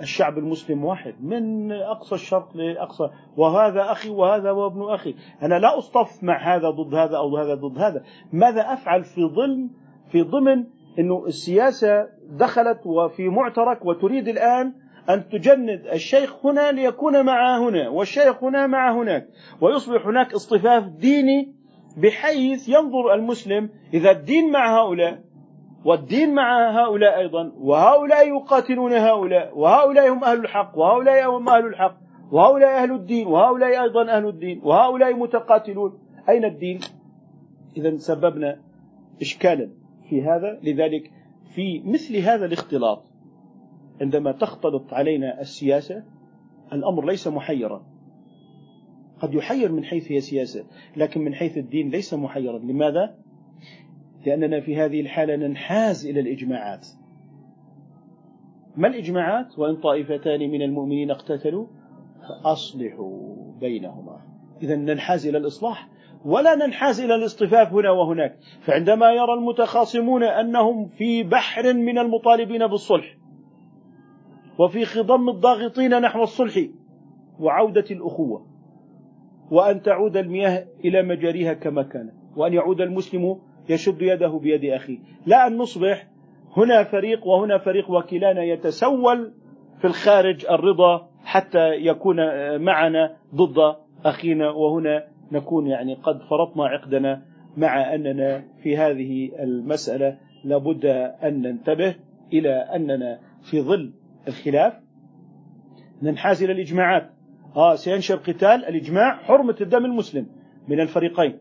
[0.00, 1.14] الشعب المسلم واحد.
[1.20, 3.10] من أقصى الشرق لأقصى.
[3.36, 5.14] وهذا أخي وهذا هو ابن أخي.
[5.42, 8.02] أنا لا أصطف مع هذا ضد هذا أو هذا ضد هذا.
[8.32, 9.68] ماذا أفعل في ضمن
[10.08, 10.64] في ضمن
[10.98, 14.74] إنه السياسة دخلت وفي معترك وتريد الآن
[15.10, 19.28] أن تجند الشيخ هنا ليكون مع هنا والشيخ هنا مع هناك.
[19.60, 21.61] ويصبح هناك اصطفاف ديني
[21.96, 25.22] بحيث ينظر المسلم إذا الدين مع هؤلاء
[25.84, 31.96] والدين مع هؤلاء أيضا وهؤلاء يقاتلون هؤلاء وهؤلاء هم أهل الحق وهؤلاء هم أهل الحق
[32.32, 35.98] وهؤلاء أهل الدين وهؤلاء أيضا أهل الدين وهؤلاء متقاتلون.
[36.28, 36.80] أين الدين؟
[37.76, 38.60] إذا سببنا
[39.20, 39.70] إشكالا
[40.08, 41.10] في هذا لذلك
[41.54, 43.04] في مثل هذا الاختلاط
[44.00, 46.04] عندما تختلط علينا السياسة
[46.72, 47.91] الأمر ليس محيرا.
[49.22, 50.64] قد يحير من حيث هي سياسة
[50.96, 52.58] لكن من حيث الدين ليس محيرا.
[52.58, 53.14] لماذا؟
[54.26, 56.86] لأننا في هذه الحالة ننحاز إلى الإجماعات.
[58.76, 61.66] ما الإجماعات؟ وإن طائفتان من المؤمنين اقتتلوا
[62.28, 64.20] فأصلحوا بينهما.
[64.62, 65.88] إذا ننحاز إلى الإصلاح.
[66.24, 68.38] ولا ننحاز إلى الاصطفاف هنا وهناك.
[68.60, 73.16] فعندما يرى المتخاصمون أنهم في بحر من المطالبين بالصلح
[74.58, 76.58] وفي خضم الضاغطين نحو الصلح
[77.40, 78.51] وعودة الأخوة
[79.52, 83.38] وأن تعود المياه إلى مجاريها كما كانت وأن يعود المسلم
[83.68, 84.98] يشد يده بيد أخيه.
[85.26, 86.06] لا أن نصبح
[86.56, 89.32] هنا فريق وهنا فريق وكلانا يتسول
[89.78, 92.16] في الخارج الرضا حتى يكون
[92.64, 94.50] معنا ضد أخينا.
[94.50, 97.22] وهنا نكون يعني قد فرطنا عقدنا
[97.56, 100.86] مع أننا في هذه المسألة لابد
[101.24, 101.94] أن ننتبه
[102.32, 103.92] إلى أننا في ظل
[104.28, 104.72] الخلاف.
[106.02, 107.10] ننحاز إلى الإجماعات.
[107.56, 110.26] آه سينشر قتال الإجماع حرمة الدم المسلم
[110.68, 111.38] من الفريقين.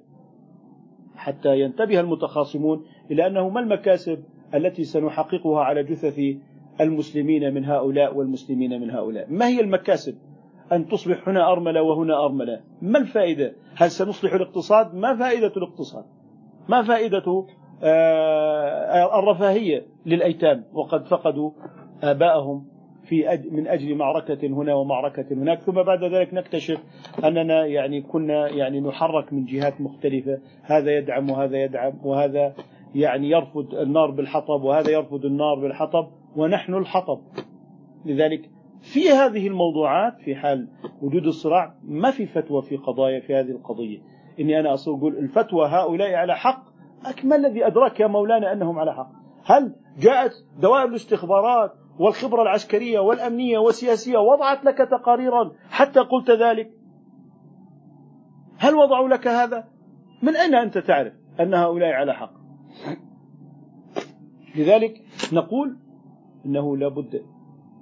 [1.16, 4.24] حتى ينتبه المتخاصمون إلى أنه ما المكاسب
[4.56, 6.20] التي سنحققها على جثث
[6.82, 10.16] المسلمين من هؤلاء والمسلمين من هؤلاء؟ ما هي المكاسب؟
[10.72, 12.62] أن تصبح هنا أرملة وهنا أرملة.
[12.82, 16.06] ما الفائدة؟ هل سنصلح الاقتصاد؟ ما فائدة الاقتصاد؟
[16.70, 17.46] ما فائدة
[17.84, 21.52] آه، الرفاهية للأيتام؟ وقد فقدوا
[22.04, 22.71] آباءهم
[23.04, 25.60] في أج من أجل معركة هنا ومعركة هناك.
[25.60, 26.84] ثم بعد ذلك نكتشف
[27.24, 30.40] أننا يعني كنا يعني نحرك من جهات مختلفة.
[30.64, 32.54] هذا يدعم وهذا يدعم وهذا
[32.96, 37.20] يعني يرفض النار بالحطب وهذا يرفض النار بالحطب ونحن الحطب.
[38.06, 38.50] لذلك
[38.82, 40.68] في هذه الموضوعات في حال
[41.02, 44.00] وجود الصراع ما في فتوى في قضايا في هذه القضية.
[44.40, 46.64] إني أنا أقول الفتوى هؤلاء على حق
[47.24, 49.12] ما الذي أدراك يا مولانا أنهم على حق.
[49.46, 56.72] هل جاءت دوائر الاستخبارات والخبرة العسكرية والأمنية والسياسية وضعت لك تقاريرا حتى قلت ذلك.
[58.58, 59.68] هل وضعوا لك هذا؟
[60.24, 62.34] من أين أنت تعرف أن هؤلاء على حق؟
[64.56, 65.02] لذلك
[65.34, 65.78] نقول
[66.46, 67.22] إنه لابد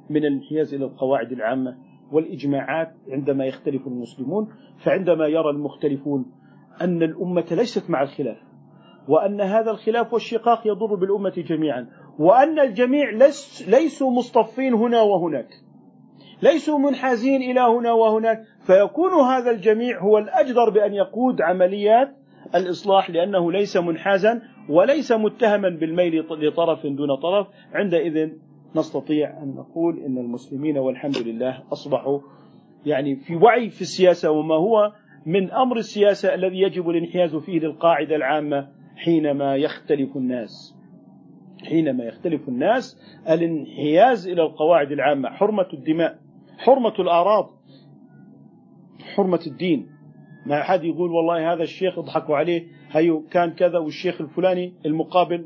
[0.10, 1.78] من الانحياز إلى القواعد العامة
[2.12, 4.47] والإجماعات عندما يختلف المسلمون
[4.86, 6.26] فعندما يرى المختلفون
[6.82, 8.38] أن الأمة ليست مع الخلاف
[9.07, 11.88] وأن هذا الخلاف والشقاق يضر بالأمة جميعا.
[12.20, 15.47] وأن الجميع ليس ليسوا مصطفين هنا وهناك.
[16.41, 18.43] ليسوا منحازين إلى هنا وهناك.
[18.67, 22.15] فيكون هذا الجميع هو الأجدر بأن يقود عمليات
[22.55, 27.47] الإصلاح لأنه ليس منحازا وليس متهما بالميل لطرف دون طرف.
[27.74, 28.30] عندئذ
[28.76, 32.20] نستطيع أن نقول إن المسلمين والحمد لله أصبحوا
[32.86, 34.91] يعني في وعي في السياسة وما هو
[35.26, 40.78] من أمر السياسة الذي يجب الانحياز فيه للقاعدة العامة حينما يختلف الناس.
[41.66, 46.20] حينما يختلف الناس الانحياز إلى القواعد العامة حرمة الدماء
[46.57, 47.49] حرمة الأعراض
[49.16, 49.88] حرمة الدين.
[50.45, 55.45] ما أحد يقول والله هذا الشيخ اضحكوا عليه هيو كان كذا والشيخ الفلاني المقابل.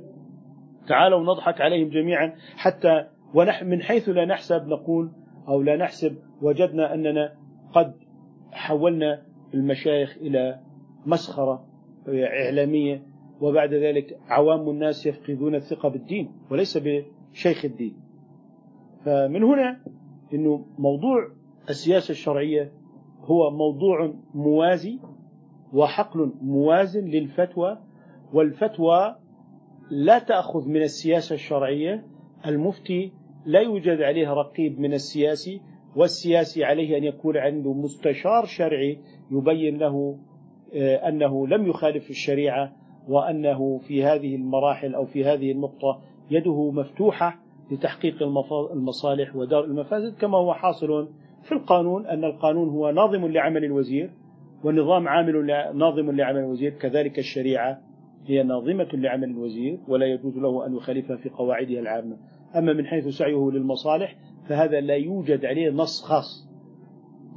[0.88, 2.34] تعالوا نضحك عليهم جميعا.
[2.56, 5.12] حتى ونحن من حيث لا نحسب نقول
[5.48, 7.34] أو لا نحسب وجدنا أننا
[7.74, 7.94] قد
[8.52, 9.22] حولنا
[9.54, 10.60] المشايخ إلى
[11.06, 11.66] مسخرة
[12.08, 17.96] إعلامية وبعد ذلك عوام الناس يفقدون الثقة بالدين وليس بشيخ الدين.
[19.06, 19.80] فمن هنا
[20.34, 21.28] أنه موضوع
[21.70, 22.72] السياسة الشرعية
[23.22, 25.00] هو موضوع موازي
[25.74, 27.78] وحقل موازن للفتوى
[28.34, 29.16] والفتوى
[29.92, 32.06] لا تأخذ من السياسة الشرعية
[32.48, 33.12] المفتي
[33.46, 35.62] لا يوجد عليه رقيب من السياسي
[35.96, 39.00] والسياسي عليه أن يكون عنده مستشار شرعي
[39.32, 40.20] يبين له
[40.74, 42.76] آه، أنه لم يخالف الشريعة
[43.08, 46.02] وأنه في هذه المراحل أو في هذه النقطة
[46.32, 47.40] يده مفتوحة
[47.72, 48.24] لتحقيق
[48.74, 51.08] المصالح ودار المفاسد كما هو حاصل
[51.44, 54.12] في القانون أن القانون هو ناظم لعمل الوزير
[54.64, 57.82] والنظام عامل ناظم لعمل الوزير كذلك الشريعة
[58.26, 62.18] هي ناظمة لعمل الوزير ولا يجوز له أن يخالفها في قواعدها العامة.
[62.56, 64.16] أما من حيث سعيه للمصالح
[64.48, 66.50] فهذا لا يوجد عليه نص خاص.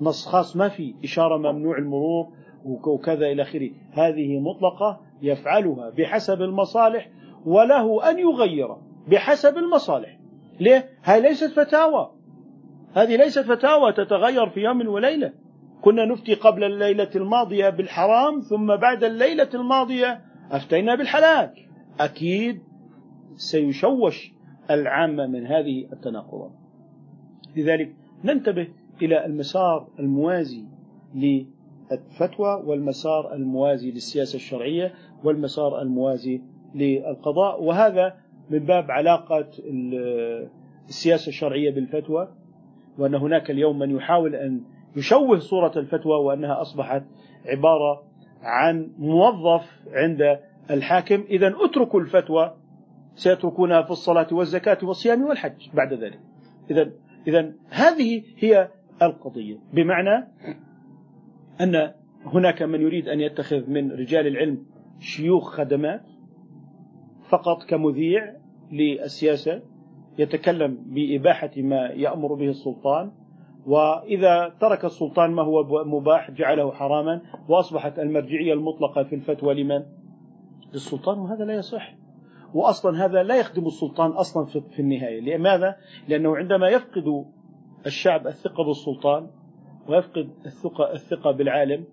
[0.01, 2.27] نص خاص ما في إشارة ممنوع المرور
[2.64, 3.71] وكذا إلى آخره.
[3.93, 7.11] هذه مطلقة يفعلها بحسب المصالح
[7.45, 8.77] وله أن يغير
[9.09, 10.19] بحسب المصالح.
[10.61, 12.11] ليه؟ هذه ليست فتاوى.
[12.95, 15.33] هذه ليست فتاوى تتغير في يوم وليلة.
[15.83, 21.51] كنا نفتي قبل الليلة الماضية بالحرام ثم بعد الليلة الماضية أفتينا بالحلال.
[22.01, 22.62] أكيد
[23.35, 24.33] سيشوش
[24.71, 26.53] العامة من هذه التناقضات.
[27.57, 28.69] لذلك ننتبه
[29.03, 30.64] إلى المسار الموازي
[31.93, 36.43] للفتوى والمسار الموازي للسياسة الشرعية والمسار الموازي
[36.74, 37.62] للقضاء.
[37.62, 38.16] وهذا
[38.51, 39.47] من باب علاقة
[40.89, 42.28] السياسة الشرعية بالفتوى
[42.99, 44.61] وأن هناك اليوم من يحاول أن
[44.97, 47.03] يشوه صورة الفتوى وأنها أصبحت
[47.47, 48.03] عبارة
[48.43, 50.39] عن موظف عند
[50.70, 51.24] الحاكم.
[51.30, 52.55] إذا اتركوا الفتوى
[53.14, 56.20] سيتركونها في الصلاة والزكاة والصيام والحج بعد ذلك.
[56.70, 56.91] إذا
[57.28, 58.68] إذا هذه هي
[59.03, 59.59] القضية.
[59.72, 60.28] بمعنى
[61.61, 61.93] أن
[62.25, 64.67] هناك من يريد أن يتخذ من رجال العلم
[65.01, 66.03] شيوخ خدمات
[67.29, 68.37] فقط كمذيع
[68.73, 69.63] للسياسة
[70.19, 73.13] يتكلم بإباحة ما يأمر به السلطان
[73.67, 79.83] وإذا ترك السلطان ما هو مباح جعله حراما وأصبحت المرجعية المطلقة في الفتوى لمن؟
[80.73, 81.95] للسلطان وهذا لا يصح
[82.55, 85.77] وأصلا هذا لا يخدم السلطان أصلا في النهاية لماذا؟
[86.09, 87.25] لأنه عندما يفقد
[87.87, 89.31] الشعب الثقة بالسلطان
[89.89, 91.84] ويفقد الثقة, الثقة بالعالم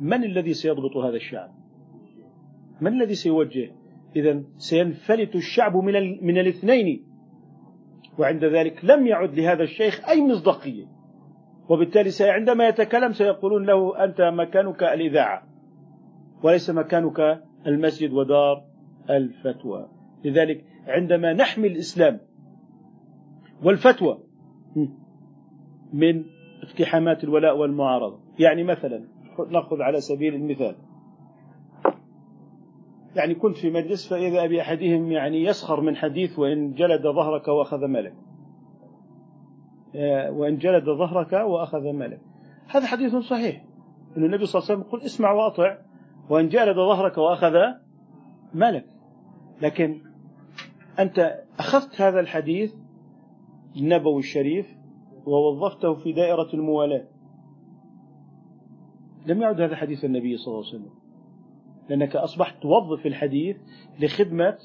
[0.00, 1.50] من الذي سيضبط هذا الشعب؟
[2.80, 3.70] من الذي سيوجه؟
[4.16, 7.04] إذا سينفلت الشعب من, من الاثنين
[8.18, 10.86] وعند ذلك لم يعد لهذا الشيخ أي مصداقية
[11.68, 15.42] وبالتالي عندما يتكلم سيقولون له أنت مكانك الإذاعة
[16.42, 18.64] وليس مكانك المسجد ودار
[19.10, 19.88] الفتوى
[20.24, 22.20] لذلك عندما نحمي الإسلام
[23.62, 24.18] والفتوى
[25.92, 26.24] من
[26.62, 28.18] اقتحامات الولاء والمعارضة.
[28.38, 29.04] يعني مثلا
[29.50, 30.76] نأخذ على سبيل المثال.
[33.16, 38.14] يعني كنت في مجلس فإذا بأحدهم يعني يسخر من حديث وإن جلد ظهرك وأخذ مالك
[39.94, 42.20] آه، وإن جلد ظهرك وأخذ مالك
[42.68, 43.64] هذا حديث صحيح.
[44.16, 45.78] أن النبي صلى الله عليه وسلم يقول اسمع وأطع.
[46.30, 47.54] وإن جلد ظهرك وأخذ
[48.54, 48.84] مالك
[49.62, 50.00] لكن
[50.98, 52.74] أنت أخذت هذا الحديث
[53.76, 54.77] النبوي الشريف
[55.28, 57.04] ووظفته في دائرة الموالاة.
[59.26, 60.90] لم يعد هذا حديث النبي صلى الله عليه وسلم.
[61.88, 63.56] لأنك أصبحت توظف الحديث
[64.00, 64.58] لخدمة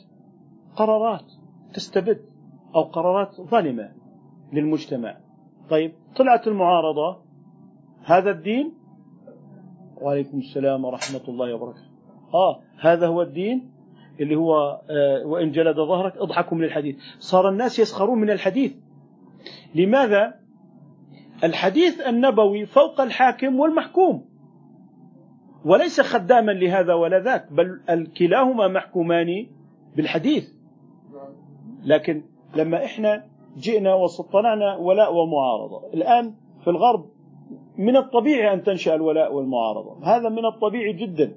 [0.76, 1.32] قرارات
[1.74, 2.22] تستبد
[2.76, 3.92] أو قرارات ظالمة
[4.54, 5.18] للمجتمع.
[5.70, 7.18] طيب طلعت المعارضة.
[8.04, 8.74] هذا الدين؟
[10.02, 11.88] وعليكم السلام ورحمة الله وبركاته.
[12.34, 13.72] آه هذا هو الدين
[14.20, 16.96] اللي هو آه وإن جلد ظهرك اضحكوا من الحديث.
[17.20, 18.76] صار الناس يسخرون من الحديث.
[19.76, 20.43] لماذا؟
[21.44, 24.26] الحديث النبوي فوق الحاكم والمحكوم.
[25.66, 29.48] وليس خداما لهذا ولا ذاك بل الكلاهما محكومان
[29.96, 30.54] بالحديث.
[31.86, 32.24] لكن
[32.56, 33.26] لما إحنا
[33.58, 35.94] جئنا واصطنعنا ولاء ومعارضة.
[35.94, 37.06] الآن في الغرب
[37.78, 39.98] من الطبيعي أن تنشأ الولاء والمعارضة.
[40.04, 41.36] هذا من الطبيعي جدا.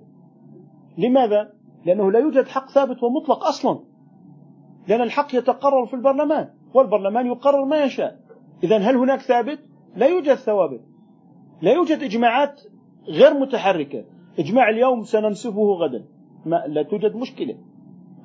[0.98, 1.52] لماذا؟
[1.84, 3.78] لأنه لا يوجد حق ثابت ومطلق أصلا.
[4.88, 8.20] لأن الحق يتقرر في البرلمان والبرلمان يقرر ما يشاء.
[8.64, 9.58] إذا هل هناك ثابت؟
[9.96, 10.80] لا يوجد ثوابت
[11.62, 12.60] لا يوجد إجماعات
[13.08, 14.04] غير متحركة.
[14.38, 16.04] إجماع اليوم سننسفه غدا.
[16.46, 17.56] ما لا توجد مشكلة.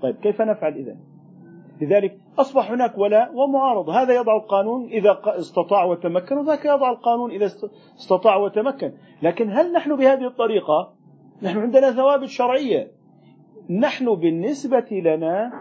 [0.01, 0.97] طيب كيف نفعل إذا
[1.81, 7.45] لذلك أصبح هناك ولاء ومعارضة هذا يضع القانون إذا استطاع وتمكن وذاك يضع القانون إذا
[7.99, 8.93] استطاع وتمكن.
[9.21, 10.93] لكن هل نحن بهذه الطريقة؟
[11.41, 12.91] نحن عندنا ثوابت شرعية.
[13.69, 15.51] نحن بالنسبة لنا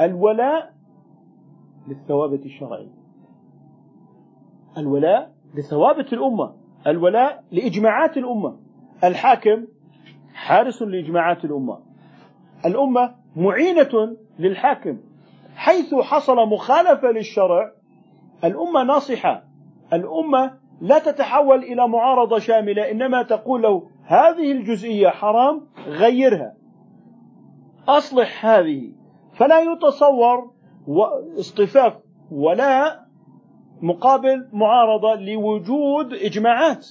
[0.00, 0.74] الولاء
[1.88, 3.03] للثوابت الشرعية.
[4.78, 6.54] الولاء لثوابت الأمة
[6.86, 8.56] الولاء لإجماعات الأمة.
[9.04, 9.66] الحاكم
[10.34, 11.78] حارس لإجماعات الأمة.
[12.66, 14.98] الأمة معينة للحاكم.
[15.56, 17.72] حيث حصل مخالفة للشرع
[18.44, 19.44] الأمة ناصحة.
[19.92, 26.54] الأمة لا تتحول إلى معارضة شاملة إنما تقول له هذه الجزئية حرام غيرها.
[27.88, 28.92] أصلح هذه.
[29.32, 30.50] فلا يتصور
[31.38, 31.98] اصطفاف
[32.30, 33.03] ولا
[33.84, 36.86] مقابل معارضة لوجود إجماعات.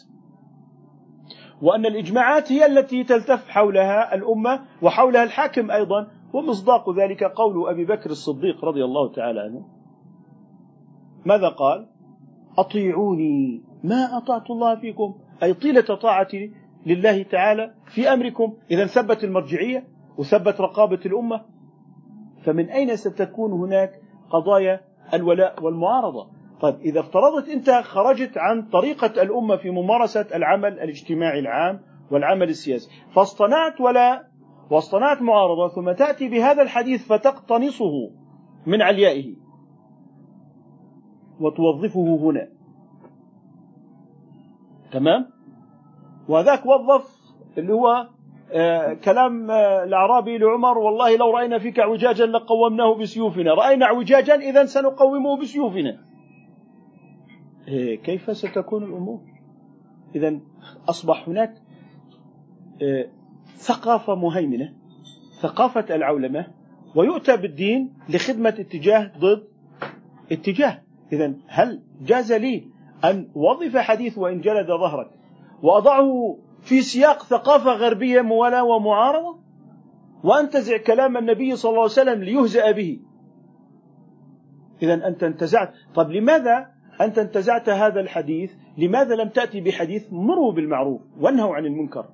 [1.62, 8.10] وأن الإجماعات هي التي تلتف حولها الأمة وحولها الحاكم أيضا ومصداق ذلك قول أبي بكر
[8.10, 9.66] الصديق رضي الله تعالى عنه.
[11.26, 11.88] ماذا قال؟
[12.58, 16.52] أطيعوني ما أطعت الله فيكم؟ أي طيلة طاعتي
[16.86, 18.54] لله تعالى في أمركم.
[18.72, 19.88] إذا ثبت المرجعية
[20.18, 21.42] وثبت رقابة الأمة.
[22.44, 24.82] فمن أين ستكون هناك قضايا
[25.14, 31.82] الولاء والمعارضة؟ طيب إذا افترضت أنت خرجت عن طريقة الأمة في ممارسة العمل الاجتماعي العام
[32.12, 34.28] والعمل السياسي فاصطنعت ولا
[34.72, 38.12] واصطنعت معارضة ثم تأتي بهذا الحديث فتقتنصه
[38.68, 39.36] من عليائه
[41.40, 42.48] وتوظفه هنا.
[44.92, 45.30] تمام؟
[46.30, 47.12] وذاك وظف
[47.58, 48.08] اللي هو
[48.52, 53.54] آه كلام آه الأعرابي لعمر والله لو رأينا فيك اعوجاجا لقومناه بسيوفنا.
[53.54, 56.13] رأينا اعوجاجا إذا سنقومه بسيوفنا.
[58.04, 59.22] كيف ستكون الأمور؟
[60.16, 60.40] إذا
[60.90, 61.54] أصبح هناك
[62.82, 63.12] إيه
[63.58, 64.74] ثقافة مهيمنة
[65.42, 66.48] ثقافة العولمة
[66.96, 69.48] ويؤتى بالدين لخدمة اتجاه ضد
[70.32, 70.82] اتجاه.
[71.14, 72.68] إذا هل جاز لي
[73.04, 75.10] أن وظف حديث وإن جلد ظهرك
[75.62, 79.40] وأضعه في سياق ثقافة غربية موالاة ومعارضة؟
[80.24, 83.00] وأنتزع كلام النبي صلى الله عليه وسلم ليهزأ به.
[84.82, 85.74] إذا أنت انتزعت.
[85.96, 92.06] طب لماذا أنت انتزعت هذا الحديث لماذا لم تأتي بحديث مروا بالمعروف وانهوا عن المنكر؟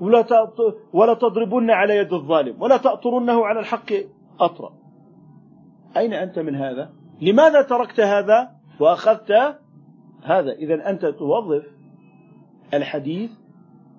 [0.00, 0.26] ولا
[0.92, 3.92] ولا تضربن على يد الظالم ولا تأطرنه على الحق
[4.40, 4.72] أطرا.
[5.96, 9.32] أين أنت من هذا؟ لماذا تركت هذا؟ وأخذت
[10.22, 10.52] هذا.
[10.52, 11.66] إذا أنت توظف
[12.74, 13.30] الحديث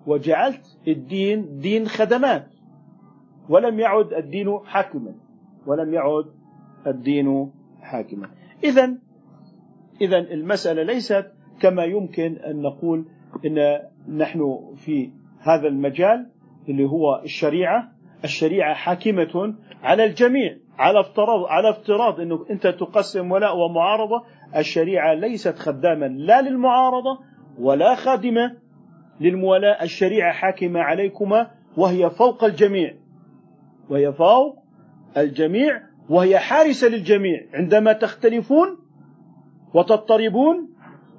[0.08, 2.48] وجعلت الدين دين خدمات.
[3.50, 5.16] ولم يعد الدين حاكما
[5.66, 6.26] ولم يعد
[6.88, 8.30] الدين حاكما.
[8.64, 8.98] إذا
[10.04, 11.26] إذا المسألة ليست
[11.60, 13.06] كما يمكن أن نقول
[13.46, 13.80] أن
[14.18, 16.30] نحن في هذا المجال
[16.70, 17.92] اللي هو الشريعة.
[18.24, 24.24] الشريعة حاكمة على الجميع على افتراض على افتراض إنه أنت تقسم ولاء ومعارضة.
[24.56, 27.20] الشريعة ليست خداما لا للمعارضة
[27.60, 28.58] ولا خادمة
[29.22, 32.94] للموالاة الشريعة حاكمة عليكما وهي فوق الجميع
[33.90, 34.64] وهي فوق
[35.18, 37.46] الجميع وهي حارسة للجميع.
[37.54, 38.83] عندما تختلفون
[39.74, 40.70] وتضطربون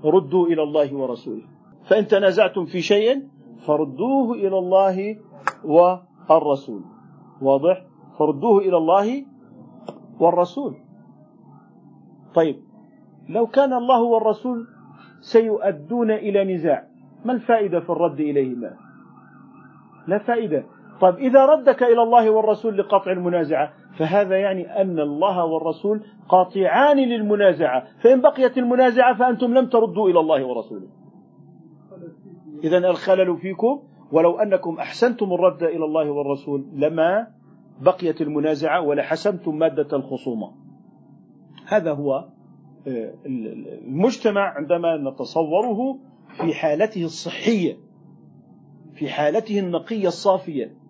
[0.04, 1.42] ردوا إلى الله ورسوله.
[1.84, 3.22] فإن تنازعتم في شيء
[3.66, 5.16] فردوه إلى الله
[5.64, 6.82] والرسول.
[7.42, 7.84] واضح؟
[8.18, 9.26] فردوه إلى الله
[10.20, 10.74] والرسول.
[12.34, 12.56] طيب
[13.28, 14.66] لو كان الله والرسول
[15.20, 16.88] سيؤدون إلى نزاع
[17.24, 18.76] ما الفائدة في الرد إليهما؟
[20.06, 20.64] لا فائدة.
[21.00, 27.84] طيب إذا ردك إلى الله والرسول لقطع المنازعة فهذا يعني أن الله والرسول قاطعان للمنازعة.
[28.00, 30.88] فإن بقيت المنازعة فأنتم لم تردوا إلى الله ورسوله.
[32.64, 33.82] إذا الخلل فيكم
[34.12, 37.26] ولو أنكم أحسنتم الرد إلى الله والرسول لما
[37.80, 40.52] بقيت المنازعة ولحسمتم مادة الخصومة.
[41.66, 42.28] هذا هو
[42.88, 45.98] آه، المجتمع عندما نتصوره
[46.36, 47.76] في حالته الصحية
[48.94, 50.83] في حالته النقية الصافية.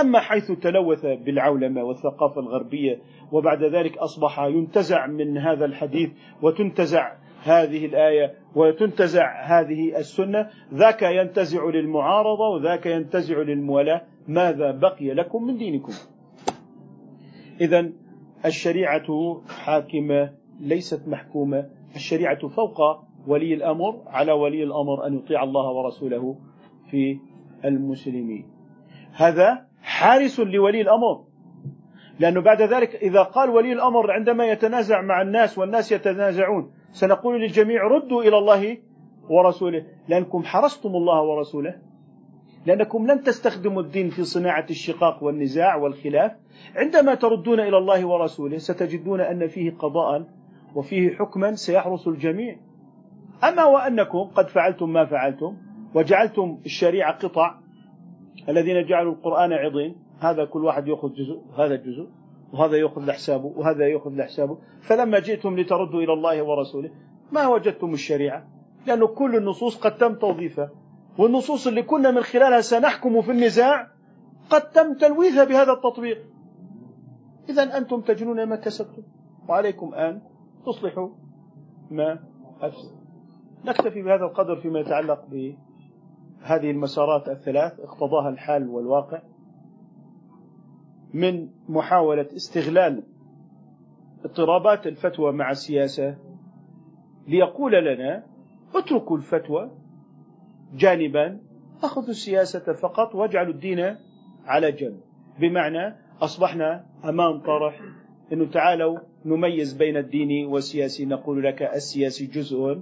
[0.00, 3.00] أما حيث تلوث بالعولمة والثقافة الغربية
[3.32, 6.10] وبعد ذلك أصبح ينتزع من هذا الحديث
[6.42, 7.12] وتنتزع
[7.42, 10.50] هذه الآية وتنتزع هذه السنة.
[10.74, 14.02] ذاك ينتزع للمعارضة وذاك ينتزع للموالاة.
[14.28, 15.92] ماذا بقي لكم من دينكم؟
[17.60, 17.90] إذا
[18.44, 21.70] الشريعة حاكمة ليست محكومة.
[21.94, 22.80] الشريعة فوق
[23.26, 26.36] ولي الأمر على ولي الأمر أن يطيع الله ورسوله
[26.90, 27.18] في
[27.64, 28.46] المسلمين.
[29.12, 29.66] هذا
[30.04, 31.24] حارس لولي الأمر.
[32.20, 37.82] لأنه بعد ذلك إذا قال ولي الأمر عندما يتنازع مع الناس والناس يتنازعون سنقول للجميع
[37.82, 38.78] ردوا إلى الله
[39.28, 39.86] ورسوله.
[40.08, 41.74] لأنكم حرستم الله ورسوله.
[42.66, 46.32] لأنكم لن تستخدموا الدين في صناعة الشقاق والنزاع والخلاف.
[46.76, 50.26] عندما تردون إلى الله ورسوله ستجدون أن فيه قضاء
[50.74, 52.56] وفيه حكما سيحرس الجميع.
[53.44, 55.56] أما وأنكم قد فعلتم ما فعلتم
[55.94, 57.63] وجعلتم الشريعة قطع
[58.48, 62.08] الذين جعلوا القرآن عظيم هذا كل واحد يأخذ جزء وهذا جزء
[62.52, 66.90] وهذا يأخذ لحسابه وهذا يأخذ لحسابه فلما جئتم لتردوا إلى الله ورسوله
[67.32, 68.48] ما وجدتم الشريعة؟
[68.86, 70.70] لأن كل النصوص قد تم توظيفها
[71.18, 73.88] والنصوص اللي كنا من خلالها سنحكم في النزاع
[74.50, 76.18] قد تم تلويثها بهذا التطبيق.
[77.48, 79.02] إذا أنتم تجنون ما كسبتم
[79.48, 80.20] وعليكم أن
[80.66, 81.08] تصلحوا
[81.90, 82.18] ما
[82.60, 82.92] أفسد
[83.64, 85.24] نكتفي بهذا القدر فيما يتعلق
[86.44, 89.22] بهذه المسارات الثلاث اقتضاها الحال والواقع
[91.14, 93.02] من محاولة استغلال
[94.24, 96.16] اضطرابات الفتوى مع السياسة
[97.28, 98.24] ليقول لنا
[98.74, 99.70] اتركوا الفتوى
[100.74, 101.40] جانبا
[101.82, 103.96] أخذوا السياسة فقط واجعلوا الدين
[104.44, 105.00] على جنب.
[105.40, 107.80] بمعنى أصبحنا أمام طرح
[108.32, 112.80] أنه تعالوا نميز بين الدين والسياسي نقول لك السياسي جزء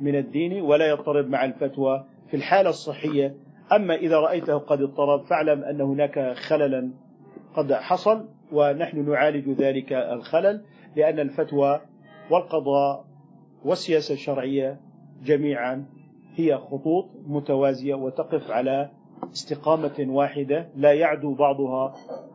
[0.00, 3.34] من الدين ولا يضطرب مع الفتوى في الحالة الصحية.
[3.72, 6.90] أما إذا رأيته قد اضطرب فاعلم أن هناك خللا
[7.56, 10.64] قد حصل ونحن نعالج ذلك الخلل
[10.96, 11.80] لأن الفتوى
[12.30, 13.04] والقضاء
[13.64, 14.80] والسياسة الشرعية
[15.24, 15.84] جميعا
[16.34, 18.90] هي خطوط متوازية وتقف على
[19.32, 21.94] استقامة واحدة لا يعدو بعضها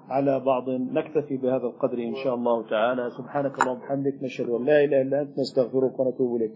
[0.10, 0.70] على بعض.
[0.70, 3.10] نكتفي بهذا القدر إن شاء الله تعالى.
[3.18, 6.54] سبحانك اللهم وبحمدك نشهد أن لا إله إلا أنت نستغفرك ونتوب إليك.